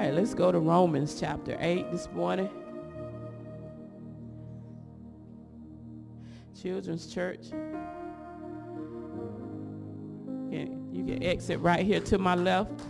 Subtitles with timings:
[0.00, 2.48] right, let's go to Romans chapter 8 this morning.
[6.60, 7.48] Children's Church.
[10.92, 12.82] You can exit right here to my left.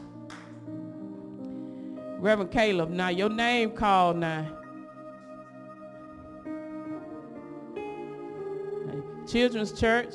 [2.19, 4.47] Reverend Caleb, now your name called now.
[9.29, 10.15] Children's Church.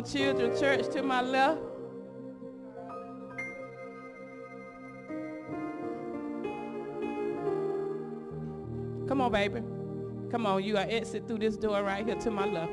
[0.00, 1.60] On, Children's Church to my left.
[9.06, 9.62] Come on, baby.
[10.30, 12.72] Come on, you gotta exit through this door right here to my left.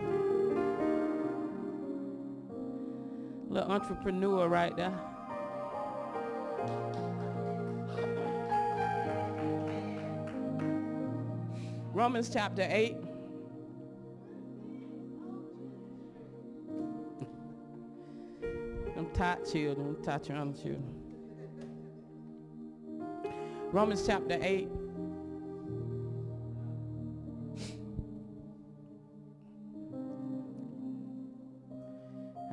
[3.50, 4.94] Little entrepreneur right there.
[11.94, 13.07] Romans chapter 8.
[19.20, 20.84] I'm taught children, I'm taught your children.
[23.72, 24.70] Romans chapter 8.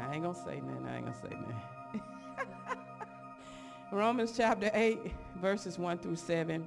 [0.01, 2.03] I ain't gonna say nothing, I ain't gonna say nothing.
[3.93, 4.99] Romans chapter 8,
[5.43, 6.67] verses 1 through 7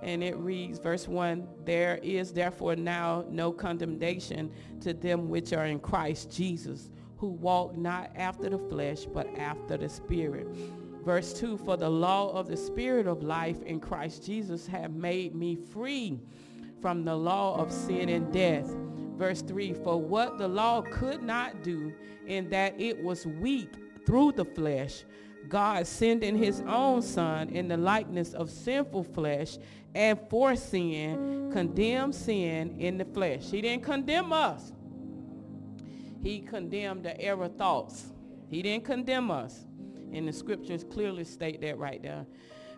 [0.00, 5.66] and it reads, verse 1, There is therefore now no condemnation to them which are
[5.66, 6.90] in Christ Jesus,
[7.22, 10.48] who walk not after the flesh, but after the Spirit.
[11.04, 15.32] Verse 2, For the law of the Spirit of life in Christ Jesus have made
[15.32, 16.18] me free
[16.80, 18.68] from the law of sin and death.
[19.16, 21.92] Verse 3, For what the law could not do,
[22.26, 23.72] in that it was weak
[24.04, 25.04] through the flesh,
[25.48, 29.58] God sending his own son in the likeness of sinful flesh
[29.94, 33.44] and for sin, condemned sin in the flesh.
[33.44, 34.72] He didn't condemn us.
[36.22, 38.12] He condemned the error thoughts.
[38.48, 39.66] He didn't condemn us.
[40.12, 42.26] And the scriptures clearly state that right there.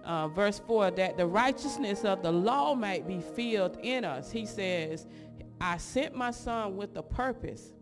[0.04, 4.30] Uh, verse 4, that the righteousness of the law might be filled in us.
[4.30, 5.06] He says,
[5.60, 7.72] I sent my son with a purpose,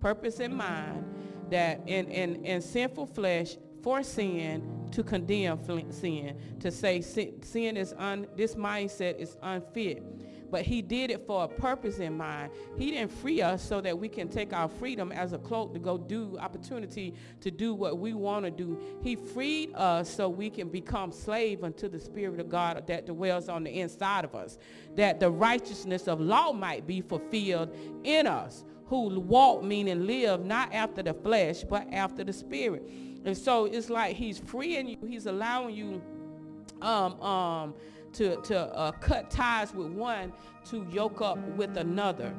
[0.00, 1.04] purpose in mind,
[1.50, 5.58] that in, in, in sinful flesh for sin to condemn
[5.92, 10.02] sin, to say sin is un, this mindset is unfit.
[10.50, 12.52] But he did it for a purpose in mind.
[12.76, 15.78] He didn't free us so that we can take our freedom as a cloak to
[15.78, 18.78] go do opportunity to do what we want to do.
[19.02, 23.48] He freed us so we can become slave unto the Spirit of God that dwells
[23.48, 24.58] on the inside of us,
[24.96, 27.74] that the righteousness of law might be fulfilled
[28.04, 32.82] in us, who walk, meaning live, not after the flesh, but after the Spirit.
[33.24, 34.96] And so it's like he's freeing you.
[35.06, 36.02] He's allowing you
[36.80, 37.74] um, um,
[38.14, 40.32] to, to uh, cut ties with one
[40.66, 42.34] to yoke up with another.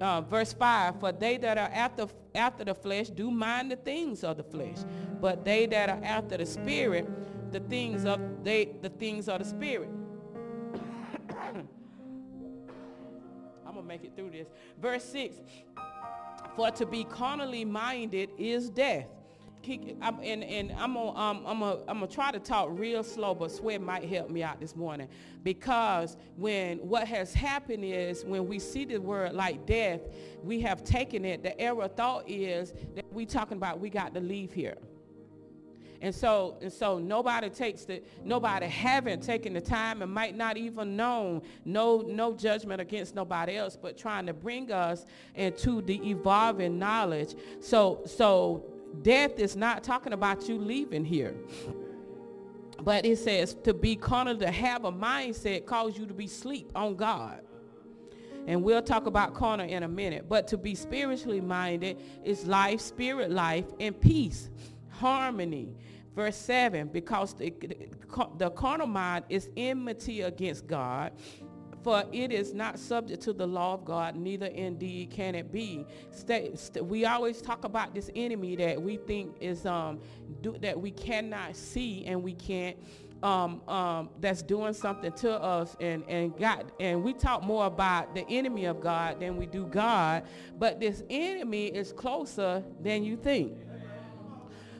[0.00, 4.24] Uh, verse 5, for they that are after, after the flesh do mind the things
[4.24, 4.78] of the flesh,
[5.20, 7.08] but they that are after the spirit,
[7.52, 9.88] the things of they the things of the spirit.
[11.30, 11.68] I'm
[13.64, 14.48] gonna make it through this.
[14.80, 15.36] Verse 6,
[16.56, 19.06] for to be carnally minded is death
[20.00, 23.34] I'm, and, and I'm gonna um, I'm gonna I'm gonna try to talk real slow,
[23.34, 25.08] but Sweat might help me out this morning
[25.44, 30.00] because when what has happened is when we see the word like death,
[30.42, 31.42] we have taken it.
[31.42, 34.76] The error thought is that we talking about we got to leave here.
[36.02, 40.56] And so, and so nobody takes the, nobody haven't taken the time and might not
[40.56, 45.06] even know, no, no judgment against nobody else, but trying to bring us
[45.36, 47.36] into the evolving knowledge.
[47.60, 51.34] So, so Death is not talking about you leaving here.
[52.82, 56.70] But it says to be carnal, to have a mindset cause you to be sleep
[56.74, 57.40] on God.
[58.46, 60.28] And we'll talk about carnal in a minute.
[60.28, 64.50] But to be spiritually minded is life, spirit life, and peace,
[64.90, 65.76] harmony.
[66.16, 67.54] Verse 7, because the,
[68.36, 71.12] the carnal mind is enmity against God
[71.82, 75.84] for it is not subject to the law of God, neither indeed can it be.
[76.10, 80.00] Stay, st- we always talk about this enemy that we think is um,
[80.42, 82.76] do, that we cannot see and we can't
[83.22, 88.16] um, um, that's doing something to us and, and God and we talk more about
[88.16, 90.24] the enemy of God than we do God
[90.58, 93.52] but this enemy is closer than you think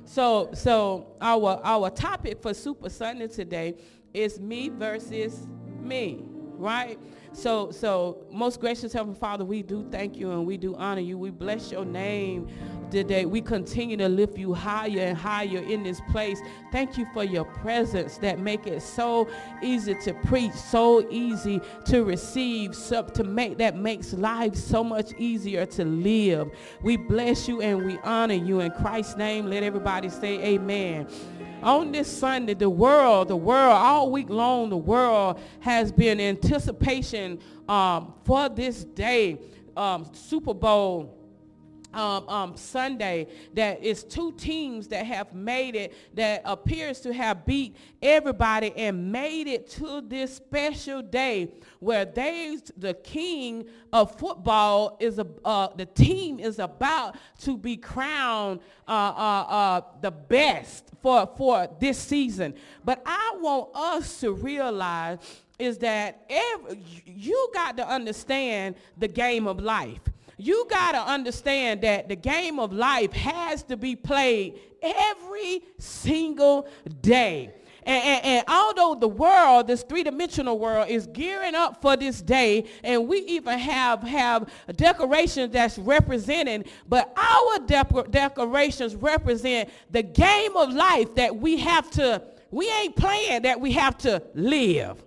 [0.05, 3.77] so so our our topic for Super Sunday today
[4.13, 5.47] is me versus
[5.81, 6.25] me
[6.59, 6.99] right?
[7.33, 11.17] So, so most gracious Heavenly Father, we do thank you and we do honor you.
[11.17, 12.49] We bless your name
[12.91, 13.25] today.
[13.25, 16.39] We continue to lift you higher and higher in this place.
[16.71, 19.29] Thank you for your presence that make it so
[19.63, 25.13] easy to preach, so easy to receive, so to make that makes life so much
[25.17, 26.51] easier to live.
[26.83, 29.47] We bless you and we honor you in Christ's name.
[29.47, 31.09] Let everybody say amen
[31.63, 37.39] on this Sunday, the world, the world, all week long, the world has been anticipation
[37.69, 39.39] um, for this day,
[39.77, 41.22] um, Super Bowl
[41.95, 47.45] um, um, Sunday that is two teams that have made it that appears to have
[47.45, 54.97] beat everybody and made it to this special day where they, the king of football,
[55.01, 60.91] is a, uh, the team is about to be crowned uh, uh, uh, the best
[61.03, 62.55] for, for this season.
[62.85, 65.19] But I want us to realize
[65.59, 70.01] is that every, you got to understand the game of life
[70.43, 76.69] you got to understand that the game of life has to be played every single
[77.01, 77.53] day.
[77.85, 82.67] And, and, and, although the world, this three-dimensional world, is gearing up for this day,
[82.85, 90.57] and we even have, have decorations that's representing, but our de- decorations represent the game
[90.57, 92.23] of life that we have to,
[92.53, 95.03] we ain't playing, that we have to live.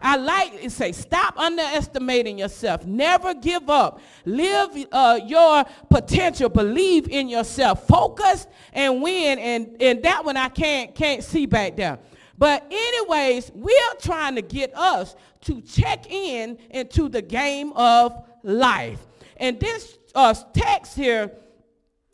[0.00, 2.86] I like to say, stop underestimating yourself.
[2.86, 4.00] Never give up.
[4.24, 6.48] Live uh, your potential.
[6.48, 7.86] Believe in yourself.
[7.86, 9.38] Focus and win.
[9.38, 11.98] And, and that one I can't, can't see back there.
[12.36, 19.00] But anyways, we're trying to get us to check in into the game of life.
[19.36, 21.32] And this uh, text here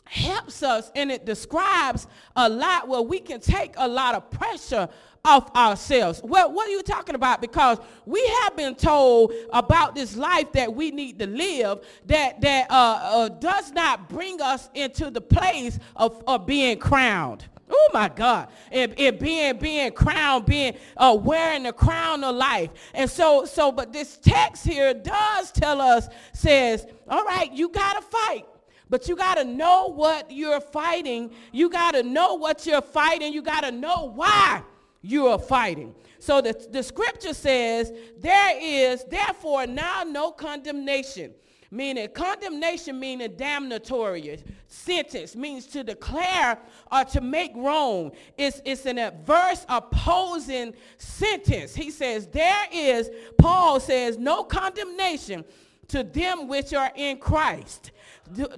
[0.05, 4.89] helps us and it describes a lot where we can take a lot of pressure
[5.25, 6.21] off ourselves.
[6.23, 7.41] Well, what are you talking about?
[7.41, 12.71] Because we have been told about this life that we need to live that, that
[12.71, 17.47] uh, uh, does not bring us into the place of, of being crowned.
[17.71, 18.49] Oh my God.
[18.71, 22.71] It, it being being crowned, being uh, wearing the crown of life.
[22.93, 28.03] And so, so, but this text here does tell us, says, all right, you gotta
[28.03, 28.44] fight.
[28.91, 31.31] But you got to know what you're fighting.
[31.53, 33.32] You got to know what you're fighting.
[33.32, 34.62] You got to know why
[35.05, 35.95] you are fighting.
[36.19, 41.35] So the, the scripture says, there is therefore now no condemnation.
[41.71, 44.43] Meaning condemnation meaning damnatory.
[44.67, 46.59] Sentence means to declare
[46.91, 48.12] or to make wrong.
[48.39, 51.75] It's, it's an adverse opposing sentence.
[51.75, 55.45] He says, there is, Paul says, no condemnation
[55.89, 57.91] to them which are in Christ.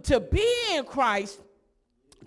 [0.04, 1.40] To be in Christ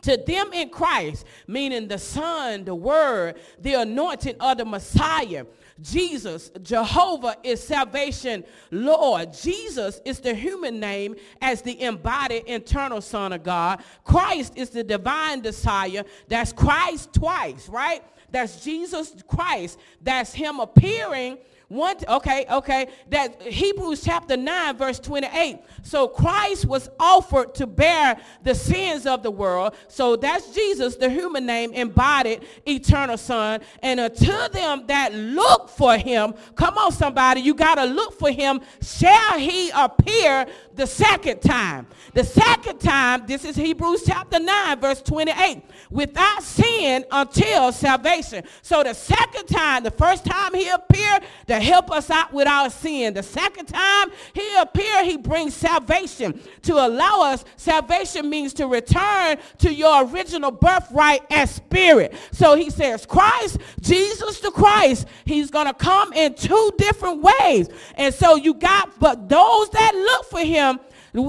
[0.01, 5.46] to them in Christ, meaning the Son, the Word, the anointing of the Messiah.
[5.81, 9.34] Jesus, Jehovah is salvation, Lord.
[9.34, 13.81] Jesus is the human name as the embodied internal Son of God.
[14.04, 16.04] Christ is the divine desire.
[16.28, 18.04] That's Christ twice, right?
[18.31, 19.80] That's Jesus Christ.
[20.01, 21.38] That's him appearing
[21.69, 25.60] one, okay, okay, that Hebrews chapter 9, verse 28.
[25.83, 29.75] So Christ was offered to bear the sins of the world.
[29.88, 33.62] So that's Jesus, the human name, embodied eternal son.
[33.83, 38.31] And unto them that look for him, come on somebody, you got to look for
[38.31, 41.86] him, shall he appear the second time.
[42.13, 48.44] The second time, this is Hebrews chapter 9, verse 28, without sin until salvation.
[48.62, 52.69] So the second time, the first time he appeared to help us out with our
[52.69, 53.13] sin.
[53.13, 57.43] The second time he appeared, he brings salvation to allow us.
[57.58, 62.13] Salvation means to return to your original birthright as spirit.
[62.31, 67.69] So he says, Christ, Jesus the Christ, he's going to come in two different ways.
[67.96, 70.79] And so you got, but those that look for him,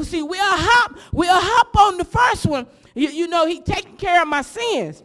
[0.02, 2.66] See, we'll hop, we'll hop on the first one.
[3.00, 5.02] You, you know, he taking care of my sins.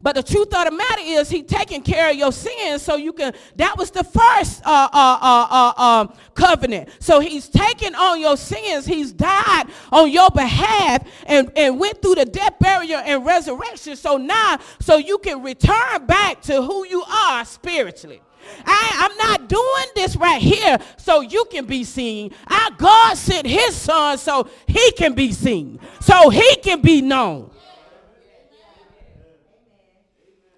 [0.00, 3.12] But the truth of the matter is he taking care of your sins so you
[3.12, 6.88] can, that was the first uh, uh, uh, uh um, covenant.
[6.98, 8.86] So he's taken on your sins.
[8.86, 13.94] He's died on your behalf and, and went through the death, burial, and resurrection.
[13.94, 18.22] So now, so you can return back to who you are spiritually.
[18.64, 22.32] I, am not doing this right here so you can be seen.
[22.46, 27.50] Our God sent his son so he can be seen, so he can be known.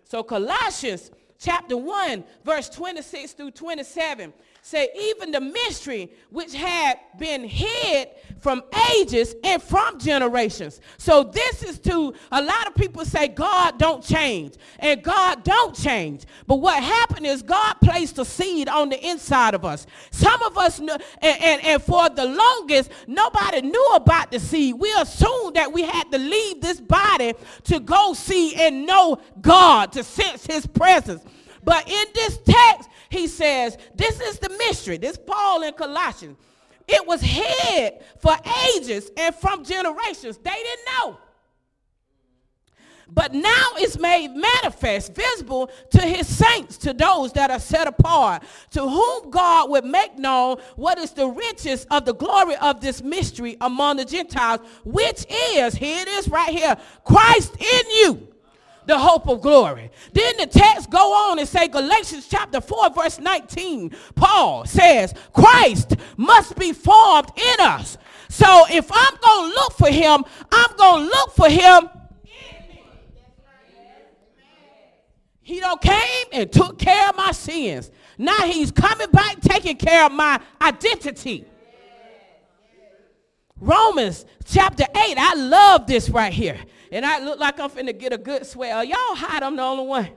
[0.05, 4.33] So Colossians chapter 1, verse 26 through 27
[4.69, 8.09] say even the mystery which had been hid
[8.41, 10.81] from ages and from generations.
[10.99, 15.75] So this is to a lot of people say God don't change and God don't
[15.75, 16.25] change.
[16.47, 19.87] But what happened is God placed a seed on the inside of us.
[20.11, 20.91] Some of us, and,
[21.23, 24.75] and, and for the longest, nobody knew about the seed.
[24.75, 29.93] We assumed that we had to leave this body to go see and know God,
[29.93, 31.25] to sense his presence.
[31.65, 34.99] But in this text, he says, this is the mystery.
[34.99, 36.37] This Paul in Colossians.
[36.87, 38.35] It was hid for
[38.75, 40.39] ages and from generations.
[40.39, 41.19] They didn't know.
[43.11, 48.43] But now it's made manifest, visible to his saints, to those that are set apart,
[48.73, 53.03] to whom God would make known what is the riches of the glory of this
[53.03, 58.29] mystery among the Gentiles, which is, here it is right here, Christ in you
[58.89, 59.91] the hope of glory.
[60.13, 60.99] Then the text go
[61.31, 63.95] on and say Galatians chapter 4 verse 19.
[64.17, 67.99] Paul says Christ must be formed in us.
[68.29, 71.91] So if I'm going to look for him, I'm going to look for him
[75.49, 77.91] He don't came and took care of my sins.
[78.19, 81.47] Now he's coming back taking care of my identity.
[83.59, 85.15] Romans chapter 8.
[85.17, 86.59] I love this right here
[86.93, 88.85] and I look like I'm finna get a good swell.
[88.85, 90.09] Y'all hide, I'm the only one.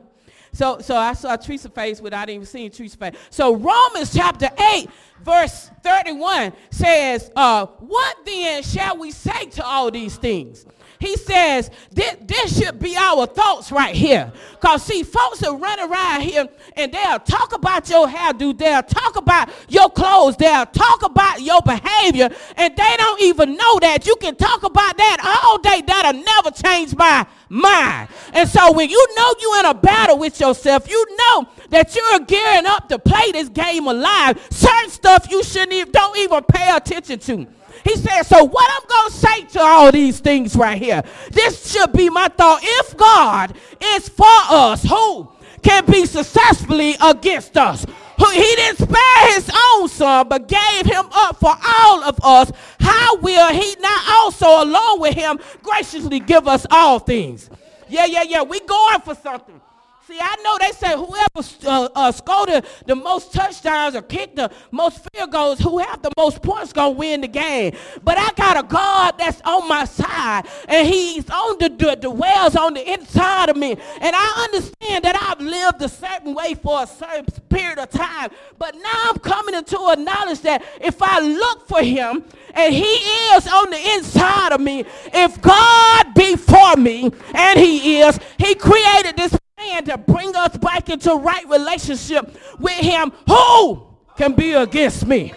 [0.54, 3.16] So, so I saw Teresa's face without even seeing Teresa's face.
[3.30, 4.90] So Romans chapter 8,
[5.24, 10.66] verse 31 says, uh, what then shall we say to all these things?
[11.02, 14.32] He says, this, this should be our thoughts right here.
[14.52, 18.56] Because see, folks will run around here and they'll talk about your hairdo.
[18.56, 20.38] They'll talk about your clothes.
[20.38, 22.30] They'll talk about your behavior.
[22.56, 24.06] And they don't even know that.
[24.06, 25.82] You can talk about that all day.
[25.82, 28.10] That'll never change my mind.
[28.34, 32.20] And so when you know you're in a battle with yourself, you know that you're
[32.20, 34.40] gearing up to play this game alive.
[34.52, 37.48] Certain stuff you shouldn't even, don't even pay attention to.
[37.84, 41.72] He said, so what I'm going to say to all these things right here, this
[41.72, 42.60] should be my thought.
[42.64, 47.86] If God is for us, who can be successfully against us?
[48.18, 52.52] He didn't spare his own son, but gave him up for all of us.
[52.80, 57.50] How will he not also, along with him, graciously give us all things?
[57.90, 58.44] Yeah, yeah, yeah.
[58.44, 59.60] We going for something.
[60.08, 64.52] See, I know they say whoever uh, uh, scored the, most touchdowns or kicked the
[64.72, 67.76] most field goals, who have the most points gonna win the game.
[68.04, 72.10] But I got a God that's on my side, and He's on the, the, the
[72.10, 73.74] wells on the inside of me.
[73.74, 78.32] And I understand that I've lived a certain way for a certain period of time.
[78.58, 82.24] But now I'm coming into a knowledge that if I look for Him,
[82.56, 88.02] and He is on the inside of me, if God be for me, and He
[88.02, 89.38] is, He created this
[89.86, 93.12] to bring us back into right relationship with him.
[93.28, 93.88] Who
[94.18, 95.34] can be against me?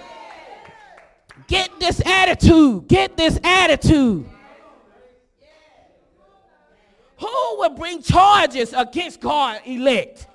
[1.47, 2.89] Get this attitude.
[2.89, 4.27] Get this attitude.
[7.19, 10.27] Who will bring charges against God elect?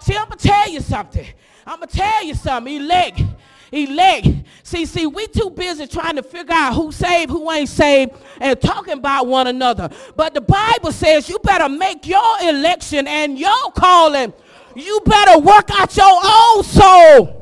[0.00, 1.26] See, I'm going to tell you something.
[1.66, 2.74] I'm going to tell you something.
[2.74, 3.22] Elect
[3.72, 4.28] elect.
[4.62, 8.60] See, see, we too busy trying to figure out who saved, who ain't saved, and
[8.60, 9.90] talking about one another.
[10.16, 14.32] But the Bible says you better make your election and your calling.
[14.76, 17.36] You better work out your own soul.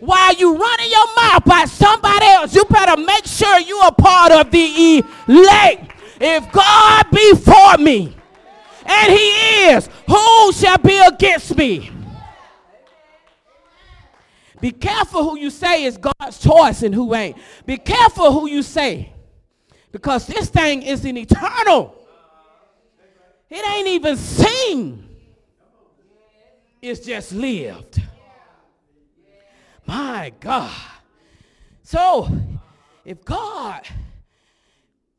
[0.00, 4.32] While you running your mouth by somebody else, you better make sure you are part
[4.32, 5.92] of the elect.
[6.20, 8.16] If God be for me,
[8.84, 11.90] and he is, who shall be against me?
[14.62, 17.36] Be careful who you say is God's choice and who ain't.
[17.66, 19.12] Be careful who you say.
[19.90, 21.92] Because this thing isn't eternal.
[23.50, 25.08] It ain't even seen.
[26.80, 28.00] It's just lived.
[29.84, 30.70] My God.
[31.82, 32.28] So,
[33.04, 33.84] if God,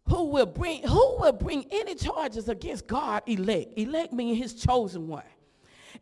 [0.07, 3.77] who will bring who will bring any charges against God elect?
[3.77, 5.23] Elect meaning his chosen one.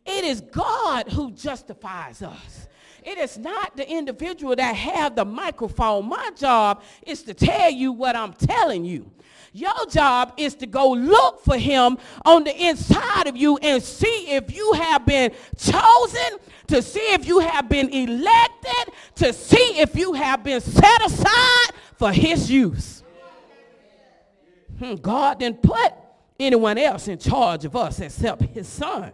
[0.06, 2.68] It is God who justifies us.
[3.04, 6.08] It is not the individual that have the microphone.
[6.08, 9.10] My job is to tell you what I'm telling you.
[9.52, 14.28] Your job is to go look for him on the inside of you and see
[14.28, 19.94] if you have been chosen, to see if you have been elected, to see if
[19.94, 23.02] you have been set aside for his use.
[24.78, 25.92] Hmm, God didn't put
[26.40, 29.12] anyone else in charge of us except his son.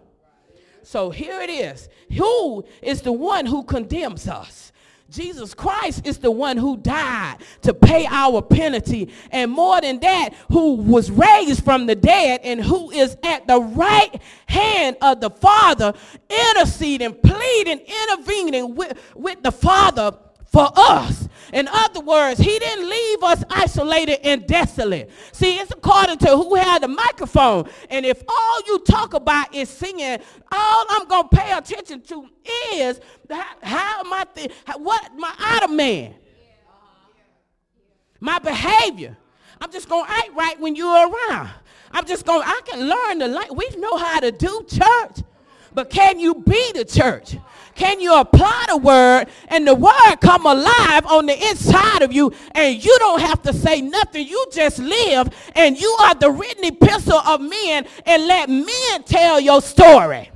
[0.88, 1.86] So here it is.
[2.16, 4.72] Who is the one who condemns us?
[5.10, 9.12] Jesus Christ is the one who died to pay our penalty.
[9.30, 13.60] And more than that, who was raised from the dead and who is at the
[13.60, 15.92] right hand of the Father,
[16.30, 20.16] interceding, pleading, intervening with, with the Father
[20.50, 21.28] for us.
[21.52, 25.10] In other words, he didn't leave us isolated and desolate.
[25.32, 27.68] See, it's according to who had the microphone.
[27.88, 30.18] And if all you talk about is singing,
[30.52, 32.28] all I'm going to pay attention to
[32.74, 33.00] is
[33.62, 36.14] how, am th- what my outer man,
[38.20, 39.16] my behavior.
[39.60, 41.50] I'm just going to act right when you're around.
[41.90, 43.54] I'm just going, I can learn the light.
[43.54, 45.24] We know how to do church.
[45.74, 47.36] But can you be the church?
[47.78, 52.32] Can you apply the word and the word come alive on the inside of you
[52.50, 54.26] and you don't have to say nothing.
[54.26, 59.38] You just live and you are the written epistle of men and let men tell
[59.38, 60.28] your story.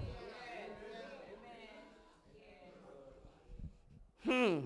[4.24, 4.60] Hmm.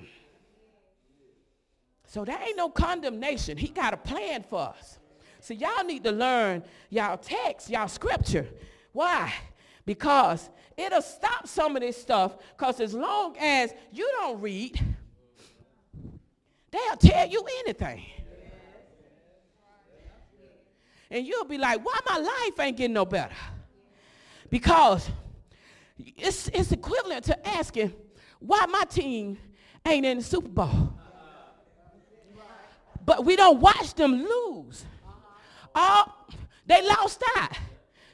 [2.05, 3.57] So there ain't no condemnation.
[3.57, 4.99] He got a plan for us.
[5.41, 8.47] So y'all need to learn y'all text, y'all scripture.
[8.93, 9.33] Why?
[9.87, 14.79] Because it'll stop some of this stuff because as long as you don't read,
[16.71, 18.05] they'll tell you anything.
[21.11, 23.35] And you'll be like, why my life ain't getting no better?
[24.51, 25.09] Because
[25.99, 27.93] it's, it's equivalent to asking
[28.41, 29.39] why my team
[29.87, 30.93] ain't in the Super Bowl.
[33.05, 34.85] But we don't watch them lose.
[35.75, 36.13] Oh,
[36.67, 37.57] they lost out.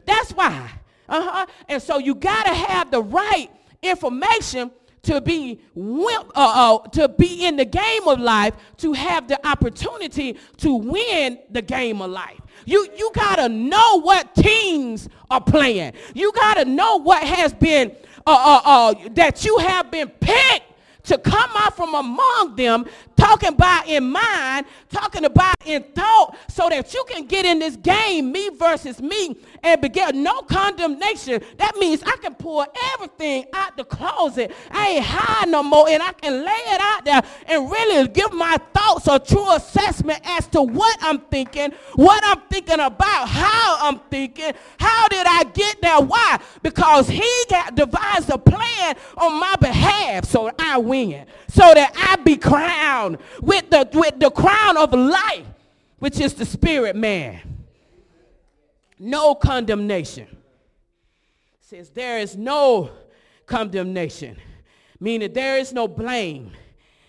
[0.04, 0.70] That's why.
[1.08, 1.46] Uh-huh.
[1.68, 3.48] And so you got to have the right
[3.82, 4.70] information
[5.02, 10.38] to be uh, uh, to be in the game of life to have the opportunity
[10.58, 12.40] to win the game of life.
[12.66, 15.94] You you got to know what teams are playing.
[16.14, 17.90] You got to know what has been
[18.26, 20.71] uh, uh, uh, that you have been picked
[21.04, 26.68] to come out from among them, talking about in mind, talking about in thought, so
[26.68, 31.42] that you can get in this game, me versus me, and begin no condemnation.
[31.58, 34.52] That means I can pull everything out the closet.
[34.70, 38.32] I ain't hide no more, and I can lay it out there and really give
[38.32, 43.88] my thoughts a true assessment as to what I'm thinking, what I'm thinking about, how
[43.88, 46.00] I'm thinking, how did I get there?
[46.00, 46.38] Why?
[46.62, 50.78] Because he got devised a plan on my behalf, so I
[51.48, 55.46] so that I be crowned with the with the crown of life,
[55.98, 57.40] which is the spirit man
[59.02, 60.28] no condemnation.
[61.60, 62.90] says there is no
[63.46, 64.36] condemnation,
[65.00, 66.52] meaning there is no blame.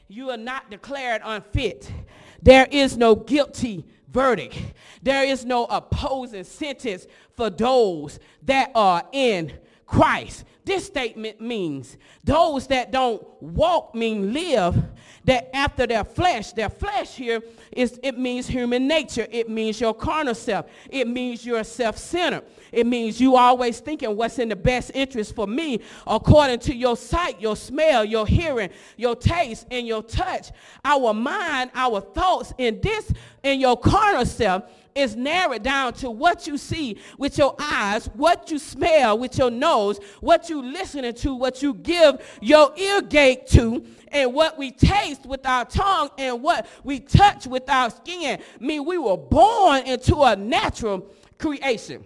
[0.07, 1.91] You are not declared unfit.
[2.41, 4.59] There is no guilty verdict.
[5.03, 9.53] There is no opposing sentence for those that are in
[9.85, 10.45] Christ.
[10.65, 14.81] This statement means those that don't walk mean live
[15.25, 19.27] that after their flesh, their flesh here is it means human nature.
[19.29, 20.67] It means your carnal self.
[20.89, 22.43] It means you're self-centered.
[22.71, 26.95] It means you always thinking what's in the best interest for me according to your
[26.95, 30.51] sight, your smell, your hearing, your taste, and your touch.
[30.85, 33.11] Our mind, our thoughts in this,
[33.43, 34.63] in your carnal self
[34.95, 39.51] is narrowed down to what you see with your eyes, what you smell with your
[39.51, 44.71] nose, what you listening to, what you give your ear gate to, and what we
[44.71, 48.39] taste with our tongue and what we touch with our skin.
[48.39, 52.05] I mean, we were born into a natural creation.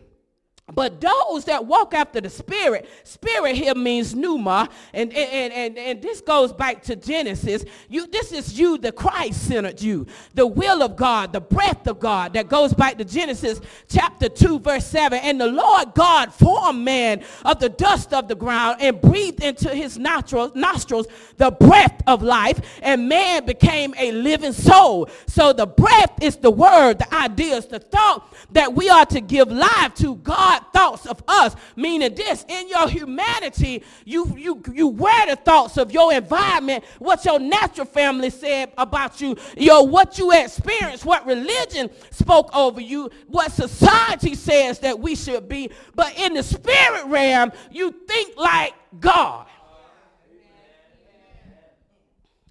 [0.74, 6.02] But those that walk after the Spirit, Spirit here means pneuma, and, and, and, and
[6.02, 7.64] this goes back to Genesis.
[7.88, 12.34] You, this is you, the Christ-centered you, the will of God, the breath of God.
[12.34, 15.18] That goes back to Genesis chapter 2, verse 7.
[15.24, 19.74] And the Lord God formed man of the dust of the ground and breathed into
[19.74, 25.10] his nostrils, nostrils the breath of life, and man became a living soul.
[25.28, 29.50] So the breath is the word, the ideas, the thought that we are to give
[29.50, 34.88] life to God God thoughts of us, meaning this, in your humanity, you, you, you
[34.88, 40.18] wear the thoughts of your environment, what your natural family said about you, your, what
[40.18, 45.72] you experienced, what religion spoke over you, what society says that we should be.
[45.96, 49.48] But in the spirit realm, you think like God.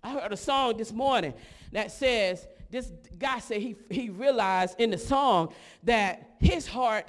[0.03, 1.35] I heard a song this morning
[1.73, 5.53] that says, this guy said he, he realized in the song
[5.85, 7.09] that his heart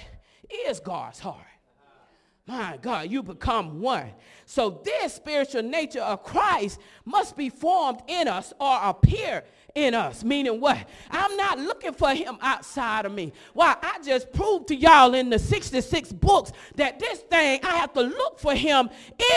[0.49, 1.45] is God's heart.
[2.45, 4.11] My God, you become one.
[4.49, 9.43] So this spiritual nature of Christ must be formed in us or appear
[9.75, 10.23] in us.
[10.23, 10.77] Meaning what?
[11.11, 13.33] I'm not looking for him outside of me.
[13.53, 13.75] Why?
[13.81, 18.01] I just proved to y'all in the 66 books that this thing, I have to
[18.01, 18.89] look for him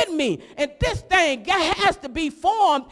[0.07, 0.39] in me.
[0.57, 2.87] And this thing has to be formed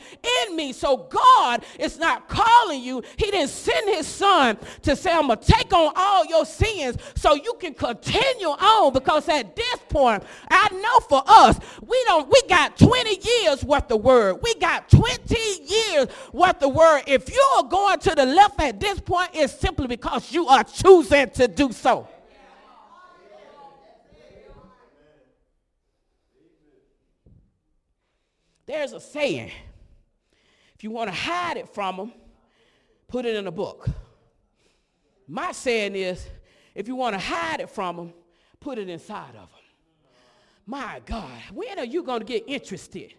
[0.46, 0.72] in me.
[0.72, 3.02] So God is not calling you.
[3.16, 6.98] He didn't send his son to say, I'm going to take on all your sins
[7.14, 8.92] so you can continue on.
[8.92, 13.90] Because at this point, I know for us, we don't, we got 20 years worth
[13.90, 14.40] of word.
[14.42, 17.05] We got 20 years worth of word.
[17.07, 20.49] If you you are going to the left at this point it's simply because you
[20.49, 22.09] are choosing to do so.
[28.66, 29.51] There's a saying
[30.75, 32.12] if you want to hide it from them,
[33.07, 33.88] put it in a book.
[35.27, 36.27] My saying is
[36.75, 38.12] if you want to hide it from them,
[38.61, 39.58] put it inside of them.
[40.70, 43.14] My God, when are you going to get interested?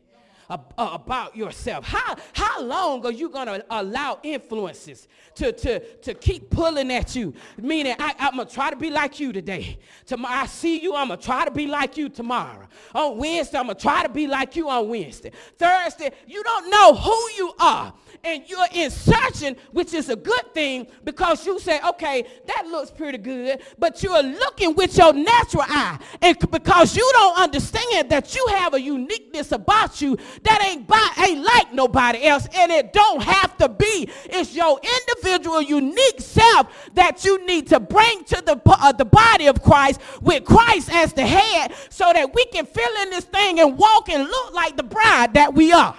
[0.49, 1.85] Uh, about yourself?
[1.85, 7.15] How, how long are you going to allow influences to, to, to keep pulling at
[7.15, 7.35] you?
[7.61, 9.77] Meaning, I, I'm going to try to be like you today.
[10.07, 12.67] Tomorrow, I see you, I'm going to try to be like you tomorrow.
[12.95, 15.31] On Wednesday, I'm going to try to be like you on Wednesday.
[15.59, 17.93] Thursday, you don't know who you are.
[18.23, 22.89] And you're in searching, which is a good thing because you say, okay, that looks
[22.89, 23.61] pretty good.
[23.77, 25.99] But you're looking with your natural eye.
[26.21, 31.09] And because you don't understand that you have a uniqueness about you that ain't by,
[31.25, 34.09] ain't like nobody else, and it don't have to be.
[34.25, 39.47] It's your individual, unique self that you need to bring to the uh, the body
[39.47, 43.59] of Christ with Christ as the head, so that we can fill in this thing
[43.59, 45.95] and walk and look like the bride that we are.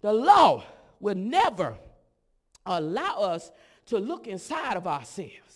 [0.00, 0.64] The law
[1.00, 1.76] will never
[2.64, 3.50] allow us
[3.86, 5.47] to look inside of ourselves.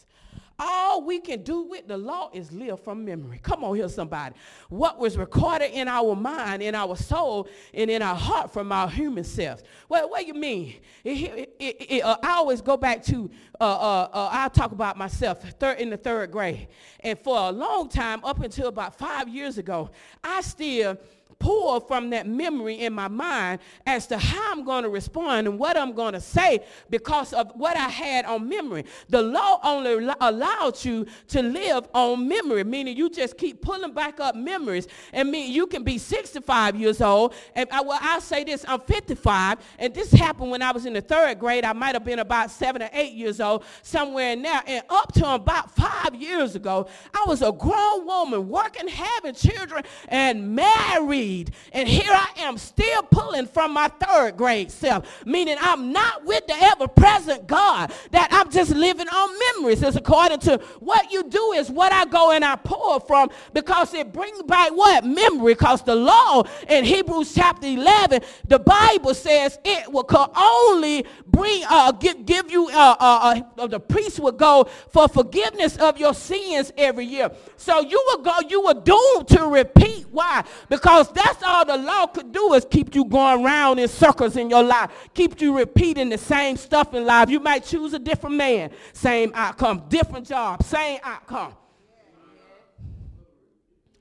[0.64, 3.40] All we can do with the law is live from memory.
[3.42, 4.36] Come on here, somebody.
[4.68, 8.88] What was recorded in our mind, in our soul, and in our heart from our
[8.88, 9.64] human selves.
[9.88, 10.76] What, what do you mean?
[11.02, 13.28] It, it, it, uh, I always go back to,
[13.60, 16.68] uh, uh, uh, I'll talk about myself third, in the third grade.
[17.00, 19.90] And for a long time, up until about five years ago,
[20.22, 20.96] I still
[21.42, 25.58] pull from that memory in my mind as to how I'm going to respond and
[25.58, 28.84] what I'm going to say because of what I had on memory.
[29.08, 34.20] The law only allowed you to live on memory, meaning you just keep pulling back
[34.20, 34.86] up memories.
[35.12, 38.80] And mean you can be 65 years old, and I, well, I'll say this: I'm
[38.80, 41.64] 55, and this happened when I was in the third grade.
[41.64, 44.62] I might have been about seven or eight years old, somewhere in there.
[44.66, 49.82] And up to about five years ago, I was a grown woman working, having children,
[50.08, 51.31] and married
[51.72, 56.46] and here I am still pulling from my third grade self, meaning I'm not with
[56.46, 59.82] the ever present God, that I'm just living on memories.
[59.82, 63.94] It's according to what you do is what I go and I pull from because
[63.94, 65.04] it brings back what?
[65.04, 65.54] Memory.
[65.54, 71.92] Because the law in Hebrews chapter 11, the Bible says it will only bring, uh,
[71.92, 76.72] give, give you, uh, uh, uh, the priest will go for forgiveness of your sins
[76.76, 77.30] every year.
[77.56, 80.06] So you will go, you were doomed to repeat.
[80.10, 80.44] Why?
[80.68, 84.50] Because that's all the law could do is keep you going around in circles in
[84.50, 87.30] your life, keep you repeating the same stuff in life.
[87.30, 91.54] You might choose a different man, same outcome, different job, same outcome.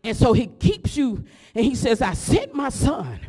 [0.04, 3.20] And so he keeps you, and he says, I sent my son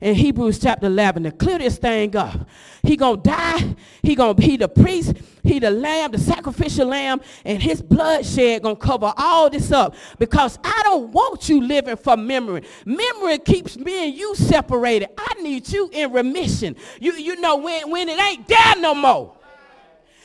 [0.00, 2.48] in Hebrews chapter 11 to clear this thing up.
[2.82, 3.76] He gonna die.
[4.02, 5.14] He gonna be the priest.
[5.42, 10.58] He the lamb, the sacrificial lamb, and his bloodshed gonna cover all this up because
[10.62, 12.62] I don't want you living for memory.
[12.84, 15.08] Memory keeps me and you separated.
[15.16, 16.76] I need you in remission.
[17.00, 19.36] You you know when when it ain't there no more.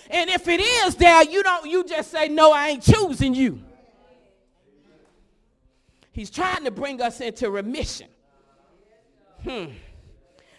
[0.10, 2.52] And if it is there, you don't you just say no.
[2.52, 3.62] I ain't choosing you.
[6.12, 8.08] He's trying to bring us into remission.
[9.44, 9.66] Hmm.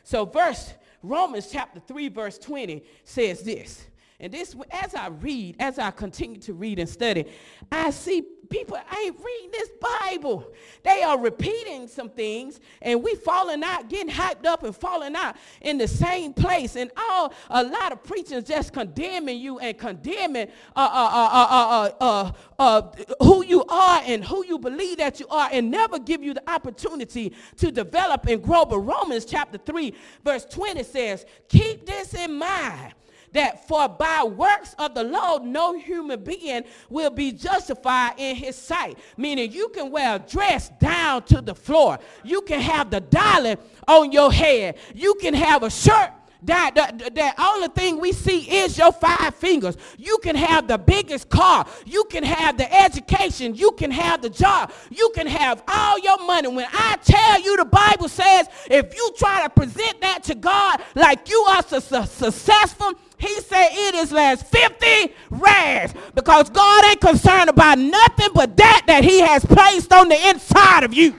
[0.03, 3.87] So verse Romans chapter 3 verse 20 says this.
[4.19, 7.27] And this, as I read, as I continue to read and study,
[7.71, 10.51] I see people ain't reading this Bible.
[10.83, 15.37] They are repeating some things, and we falling out, getting hyped up and falling out
[15.61, 16.77] in the same place.
[16.77, 22.83] And all a lot of preachers just condemning you and condemning uh, uh, uh, uh,
[23.23, 26.51] who you are and who you believe that you are, and never give you the
[26.51, 28.65] opportunity to develop and grow.
[28.65, 29.93] But Romans chapter 3,
[30.25, 32.95] verse 20 says, Keep this in mind
[33.37, 38.57] that for by works of the law, no human being will be justified in his
[38.57, 38.99] sight.
[39.17, 41.99] Meaning you can wear a dress down to the floor.
[42.25, 44.79] You can have the dollar on your head.
[44.95, 46.11] You can have a shirt
[46.43, 49.77] that the, the only thing we see is your five fingers.
[49.99, 51.67] You can have the biggest car.
[51.85, 53.55] You can have the education.
[53.55, 54.73] You can have the job.
[54.91, 56.49] You can have all your money.
[56.49, 60.83] When I tell you the Bible says if you try to present that to God
[60.95, 66.85] like you are su- su- successful, he said it is last 50 rags because God
[66.85, 71.19] ain't concerned about nothing but that that he has placed on the inside of you.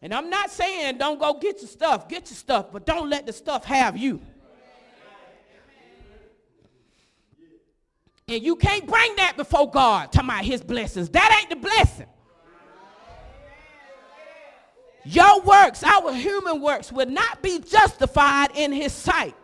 [0.00, 3.26] And I'm not saying don't go get your stuff, get your stuff, but don't let
[3.26, 4.20] the stuff have you.
[8.28, 11.08] And you can't bring that before God, talking about his blessings.
[11.10, 12.06] That ain't the blessing.
[15.06, 19.36] Your works, our human works, will not be justified in his sight.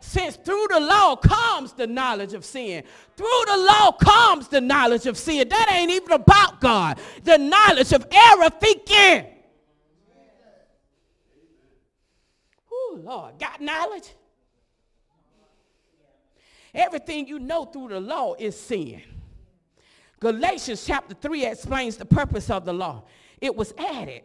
[0.00, 2.84] Since through the law comes the knowledge of sin.
[3.16, 5.46] Through the law comes the knowledge of sin.
[5.46, 6.98] That ain't even about God.
[7.22, 9.26] The knowledge of error thinking.
[12.72, 14.08] Oh, Lord, got knowledge?
[16.72, 19.02] Everything you know through the law is sin.
[20.18, 23.04] Galatians chapter 3 explains the purpose of the law.
[23.38, 24.22] It was added.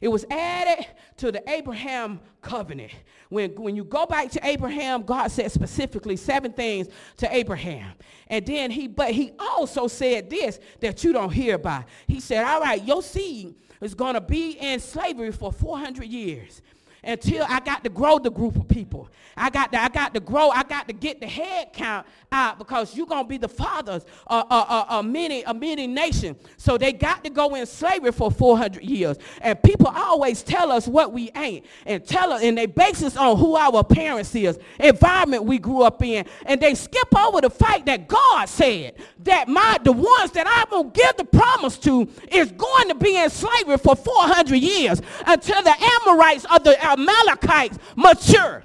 [0.00, 0.86] It was added
[1.18, 2.92] to the Abraham covenant.
[3.28, 7.92] When, when you go back to Abraham, God said specifically seven things to Abraham.
[8.28, 11.84] And then he, but he also said this that you don't hear about.
[12.06, 16.62] He said, all right, your seed is going to be in slavery for 400 years
[17.06, 19.08] until I got to grow the group of people.
[19.36, 22.58] I got to, I got to grow, I got to get the head count out
[22.58, 26.36] because you're going to be the fathers of, of, of, many, of many nations.
[26.56, 29.16] So they got to go in slavery for 400 years.
[29.40, 33.16] And people always tell us what we ain't and tell us, and they base us
[33.16, 36.26] on who our parents is, environment we grew up in.
[36.46, 40.70] And they skip over the fact that God said that my, the ones that I'm
[40.70, 45.00] going to give the promise to is going to be in slavery for 400 years
[45.26, 48.64] until the Amorites or the Amalekites mature.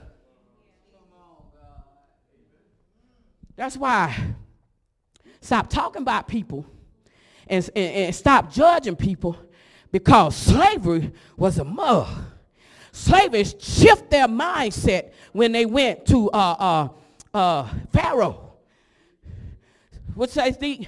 [3.55, 4.15] That's why
[5.41, 6.65] stop talking about people
[7.47, 9.37] and, and, and stop judging people
[9.91, 12.07] because slavery was a mug.
[12.91, 16.87] Slavery shift their mindset when they went to uh, uh,
[17.33, 18.53] uh, Pharaoh.
[20.15, 20.87] What's that think?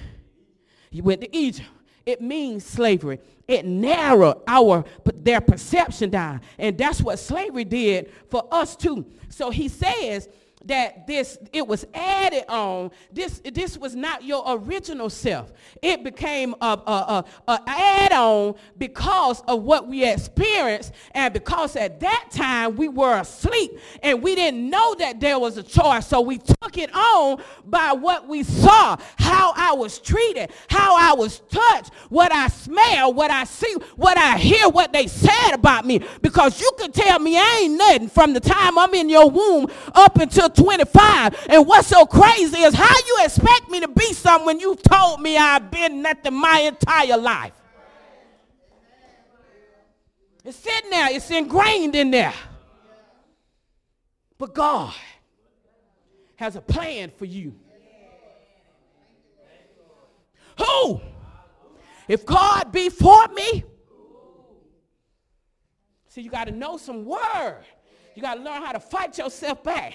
[0.90, 1.68] You went to Egypt.
[2.04, 3.20] It means slavery.
[3.46, 4.84] It narrowed our
[5.24, 6.40] their perception down.
[6.58, 9.06] And that's what slavery did for us too.
[9.28, 10.28] So he says
[10.66, 12.90] that this it was added on.
[13.12, 15.52] This this was not your original self.
[15.80, 20.92] It became a, a, a, a add-on because of what we experienced.
[21.12, 23.72] And because at that time we were asleep.
[24.02, 26.06] And we didn't know that there was a choice.
[26.06, 28.96] So we took it on by what we saw.
[29.18, 30.50] How i was treated.
[30.68, 31.92] How i was touched.
[32.08, 33.12] What i smell.
[33.12, 33.74] What i see.
[33.96, 34.68] What i hear.
[34.68, 36.00] What they said about me.
[36.20, 39.66] Because you can tell me i ain't nothing from the time i'm in your womb
[39.94, 41.46] up until 25.
[41.48, 45.20] And what's so crazy is how you expect me to be something when you've told
[45.20, 47.52] me I've been nothing my entire life.
[50.44, 52.34] It's sitting there, it's ingrained in there.
[54.38, 54.92] But God
[56.36, 57.54] has a plan for you.
[60.58, 61.00] Who?
[62.08, 63.64] If God be for me,
[66.08, 67.64] see, you got to know some word.
[68.14, 69.94] You got to learn how to fight yourself back.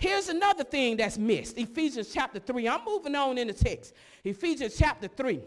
[0.00, 2.66] Here's another thing that's missed Ephesians chapter 3.
[2.66, 3.92] I'm moving on in the text.
[4.24, 5.40] Ephesians chapter 3.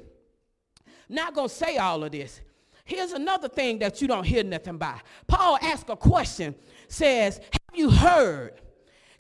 [1.10, 2.40] Not going to say all of this.
[2.86, 5.00] Here's another thing that you don't hear nothing by.
[5.26, 6.54] Paul asks a question,
[6.88, 8.62] says, Have you heard?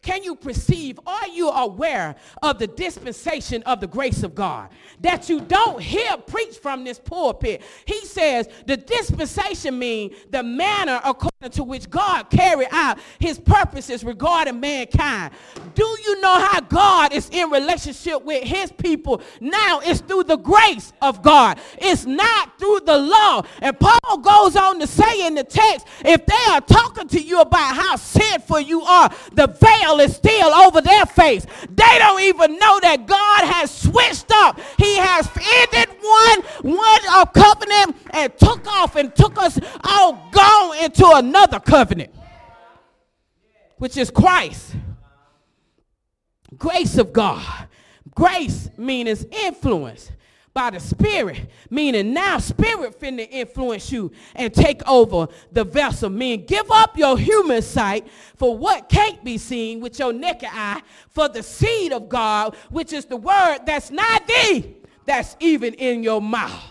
[0.04, 1.00] Can you perceive?
[1.08, 4.70] Are you aware of the dispensation of the grace of God?
[5.00, 7.62] That you don't hear preached from this pulpit.
[7.86, 14.04] He says the dispensation means the manner according to which God carried out his purposes
[14.04, 15.34] regarding mankind.
[15.74, 19.22] Do you know how God is in relationship with his people?
[19.40, 21.60] Now it's through the grace of God.
[21.78, 23.44] It's not through the law.
[23.62, 27.40] And Paul goes on to say in the text, if they are talking to you
[27.40, 31.46] about how sinful you are, the veil veil is still over their face.
[31.70, 34.60] They don't even know that God has switched up.
[34.78, 40.78] He has ended one, one of covenant and took off and took us all gone
[40.84, 42.14] into another covenant,
[43.78, 44.76] which is Christ.
[46.58, 47.68] Grace of God.
[48.16, 50.12] Grace means influence
[50.54, 56.10] by the Spirit, meaning now Spirit finna influence you and take over the vessel.
[56.10, 60.82] Meaning give up your human sight for what can't be seen with your naked eye
[61.10, 66.04] for the seed of God, which is the word that's not thee, that's even in
[66.04, 66.62] your mouth.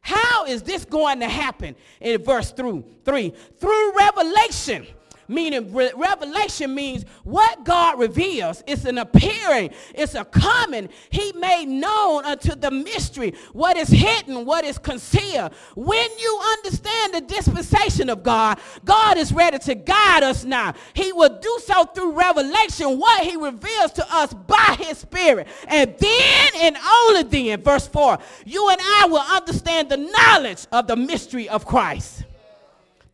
[0.00, 1.76] How is this going to happen?
[2.00, 4.86] In verse through three, through revelation
[5.28, 8.62] meaning re- revelation means what God reveals.
[8.66, 10.88] It's an appearing, it's a coming.
[11.10, 15.52] He made known unto the mystery what is hidden, what is concealed.
[15.74, 20.74] When you understand the dispensation of God, God is ready to guide us now.
[20.94, 25.48] He will do so through revelation, what he reveals to us by his spirit.
[25.66, 30.86] And then and only then, verse 4, you and I will understand the knowledge of
[30.86, 32.24] the mystery of Christ.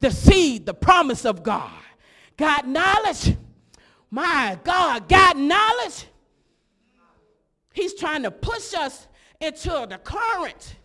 [0.00, 1.79] The seed, the promise of God
[2.40, 3.36] got knowledge.
[4.10, 6.06] My God, got knowledge.
[7.72, 9.06] He's trying to push us
[9.40, 10.76] into the current.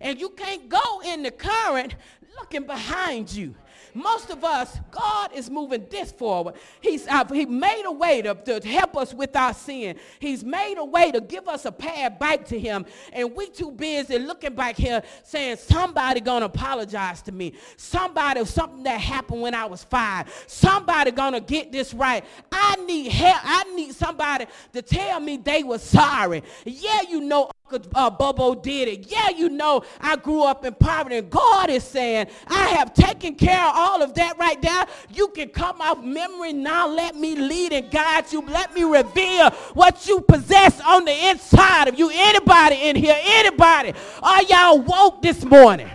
[0.00, 1.96] And you can't go in the current
[2.38, 3.54] looking behind you.
[3.96, 6.56] Most of us, God is moving this forward.
[6.82, 9.96] He's uh, He made a way to, to help us with our sin.
[10.18, 12.84] He's made a way to give us a path back to Him.
[13.14, 17.54] And we too busy looking back here saying, somebody gonna apologize to me.
[17.78, 20.30] Somebody, something that happened when I was five.
[20.46, 22.22] Somebody gonna get this right.
[22.52, 23.40] I need help.
[23.42, 26.42] I need somebody to tell me they were sorry.
[26.66, 27.50] Yeah, you know
[27.94, 29.10] uh, did it.
[29.10, 31.16] Yeah, you know, I grew up in poverty.
[31.16, 34.86] And God is saying, I have taken care of all of that right now.
[35.12, 36.88] You can come off memory now.
[36.88, 38.42] Let me lead and guide you.
[38.42, 42.10] Let me reveal what you possess on the inside of you.
[42.12, 43.16] Anybody in here?
[43.18, 43.94] Anybody?
[44.22, 45.90] Are y'all woke this morning?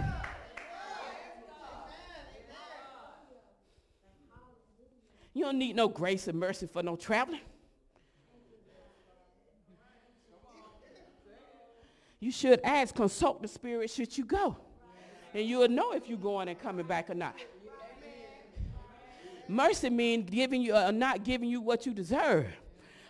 [5.33, 7.41] You don't need no grace and mercy for no traveling.
[12.21, 14.55] you should ask, consult the Spirit should you go.
[15.33, 17.35] And you'll know if you're going and coming back or not.
[19.51, 22.47] Mercy means giving you, uh, not giving you what you deserve.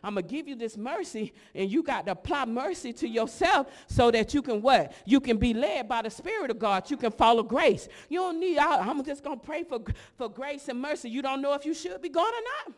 [0.03, 3.67] I'm going to give you this mercy, and you got to apply mercy to yourself
[3.85, 4.93] so that you can what?
[5.05, 6.89] You can be led by the Spirit of God.
[6.89, 7.87] You can follow grace.
[8.09, 9.79] You don't need, I, I'm just going to pray for,
[10.17, 11.09] for grace and mercy.
[11.09, 12.75] You don't know if you should be going or not.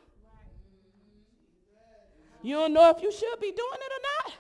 [2.42, 4.34] You don't know if you should be doing it or not.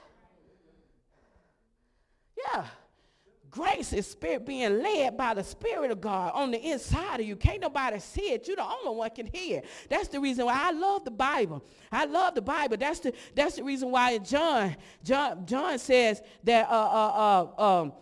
[2.37, 2.65] Yeah.
[3.53, 7.35] Grace is spirit being led by the Spirit of God on the inside of you.
[7.35, 8.47] Can't nobody see it.
[8.47, 9.61] You're the only one can hear.
[9.89, 11.63] That's the reason why I love the Bible.
[11.91, 12.77] I love the Bible.
[12.77, 17.93] That's the that's the reason why John John John says that uh, uh, uh, um,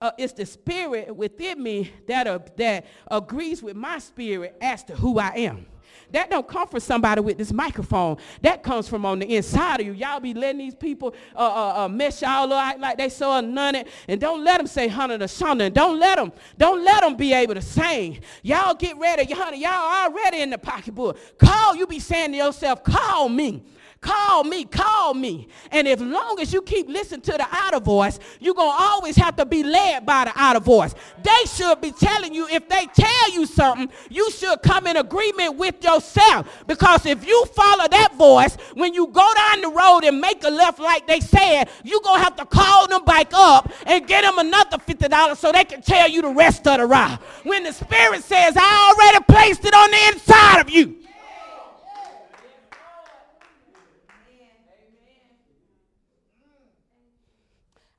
[0.00, 4.96] uh, it's the spirit within me that uh, that agrees with my spirit as to
[4.96, 5.66] who I am.
[6.12, 8.16] That don't come from somebody with this microphone.
[8.42, 9.92] That comes from on the inside of you.
[9.92, 13.88] Y'all be letting these people uh, uh, uh, mess y'all like they so anointed.
[14.08, 15.72] And don't let them say Hunter the something.
[15.72, 16.32] Don't let them.
[16.58, 18.20] Don't let them be able to sing.
[18.42, 19.32] Y'all get ready.
[19.32, 21.38] Honey, y'all already in the pocketbook.
[21.38, 21.76] Call.
[21.76, 23.62] You be saying to yourself, call me.
[24.00, 25.46] Call me, call me.
[25.70, 29.14] And as long as you keep listening to the outer voice, you're going to always
[29.16, 30.94] have to be led by the outer voice.
[31.22, 35.56] They should be telling you, if they tell you something, you should come in agreement
[35.56, 36.64] with yourself.
[36.66, 40.50] Because if you follow that voice, when you go down the road and make a
[40.50, 44.22] left like they said, you're going to have to call them back up and get
[44.22, 47.18] them another $50 so they can tell you the rest of the ride.
[47.42, 50.99] When the Spirit says, I already placed it on the inside of you.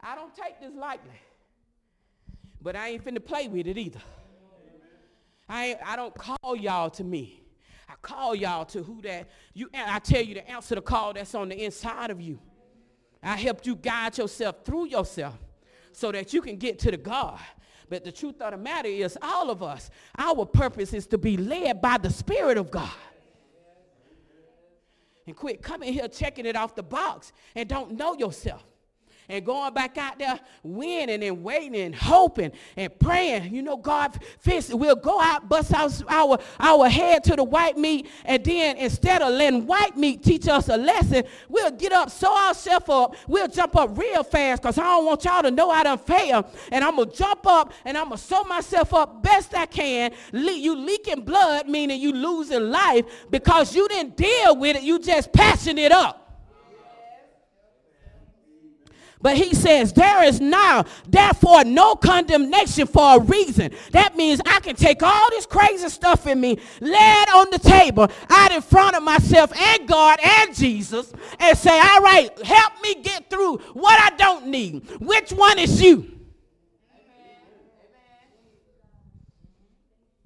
[0.03, 1.19] I don't take this lightly.
[2.61, 4.01] But I ain't finna play with it either.
[5.49, 7.41] I, I don't call y'all to me.
[7.89, 11.35] I call y'all to who that you I tell you to answer the call that's
[11.35, 12.39] on the inside of you.
[13.21, 15.37] I help you guide yourself through yourself
[15.91, 17.39] so that you can get to the God.
[17.89, 21.35] But the truth of the matter is all of us, our purpose is to be
[21.35, 22.89] led by the Spirit of God.
[25.27, 28.63] And quit coming here checking it off the box and don't know yourself
[29.31, 33.53] and going back out there winning and waiting and hoping and praying.
[33.53, 34.77] You know, God fix it.
[34.77, 39.21] We'll go out, bust our, our, our head to the white meat, and then instead
[39.21, 43.15] of letting white meat teach us a lesson, we'll get up, sew ourselves up.
[43.27, 46.45] We'll jump up real fast because I don't want y'all to know I done failed.
[46.71, 49.65] And I'm going to jump up and I'm going to sew myself up best I
[49.65, 50.11] can.
[50.33, 54.83] Le- you leaking blood, meaning you losing life because you didn't deal with it.
[54.83, 56.21] You just passing it up.
[59.21, 63.71] But he says, There is now, therefore, no condemnation for a reason.
[63.91, 67.59] That means I can take all this crazy stuff in me, lay it on the
[67.59, 72.73] table, out in front of myself and God and Jesus, and say, All right, help
[72.81, 74.89] me get through what I don't need.
[74.99, 76.07] Which one is you?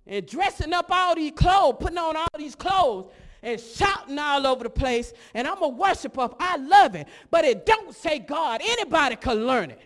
[0.08, 3.12] And dressing up all these clothes, putting on all these clothes
[3.46, 6.30] and shouting all over the place, and I'm a worshiper.
[6.40, 7.08] I love it.
[7.30, 8.60] But it don't say God.
[8.64, 9.80] Anybody can learn it.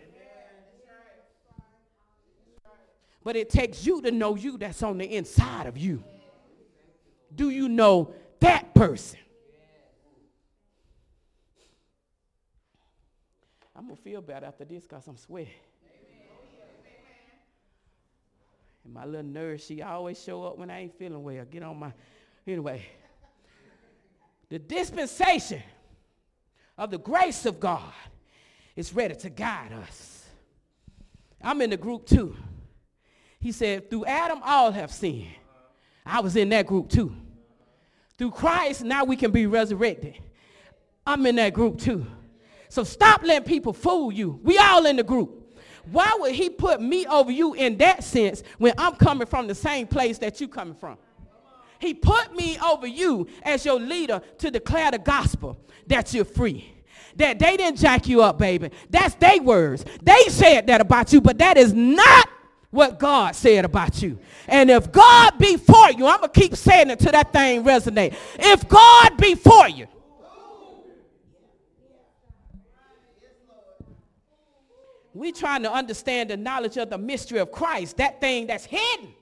[3.22, 6.02] But it takes you to know you that's on the inside of you.
[7.34, 9.18] Do you know that person?
[13.76, 15.52] I'm going to feel bad after this because I'm sweating.
[18.84, 21.44] And my little nurse, she always show up when I ain't feeling well.
[21.44, 21.92] Get on my,
[22.46, 22.86] anyway.
[24.50, 25.62] The dispensation
[26.76, 27.92] of the grace of God
[28.76, 30.24] is ready to guide us.
[31.40, 32.36] I'm in the group too.
[33.38, 35.28] He said, through Adam, all have sinned.
[36.04, 37.14] I was in that group too.
[38.18, 40.18] Through Christ, now we can be resurrected.
[41.06, 42.04] I'm in that group too.
[42.68, 44.40] So stop letting people fool you.
[44.42, 45.58] We all in the group.
[45.90, 49.54] Why would he put me over you in that sense when I'm coming from the
[49.54, 50.98] same place that you coming from?
[51.80, 56.72] He put me over you as your leader to declare the gospel that you're free.
[57.16, 58.70] That they didn't jack you up, baby.
[58.90, 59.84] That's their words.
[60.02, 62.28] They said that about you, but that is not
[62.70, 64.18] what God said about you.
[64.46, 67.64] And if God be for you, I'm going to keep saying it till that thing
[67.64, 68.14] resonate.
[68.38, 69.86] If God be for you,
[75.14, 79.14] we trying to understand the knowledge of the mystery of Christ, that thing that's hidden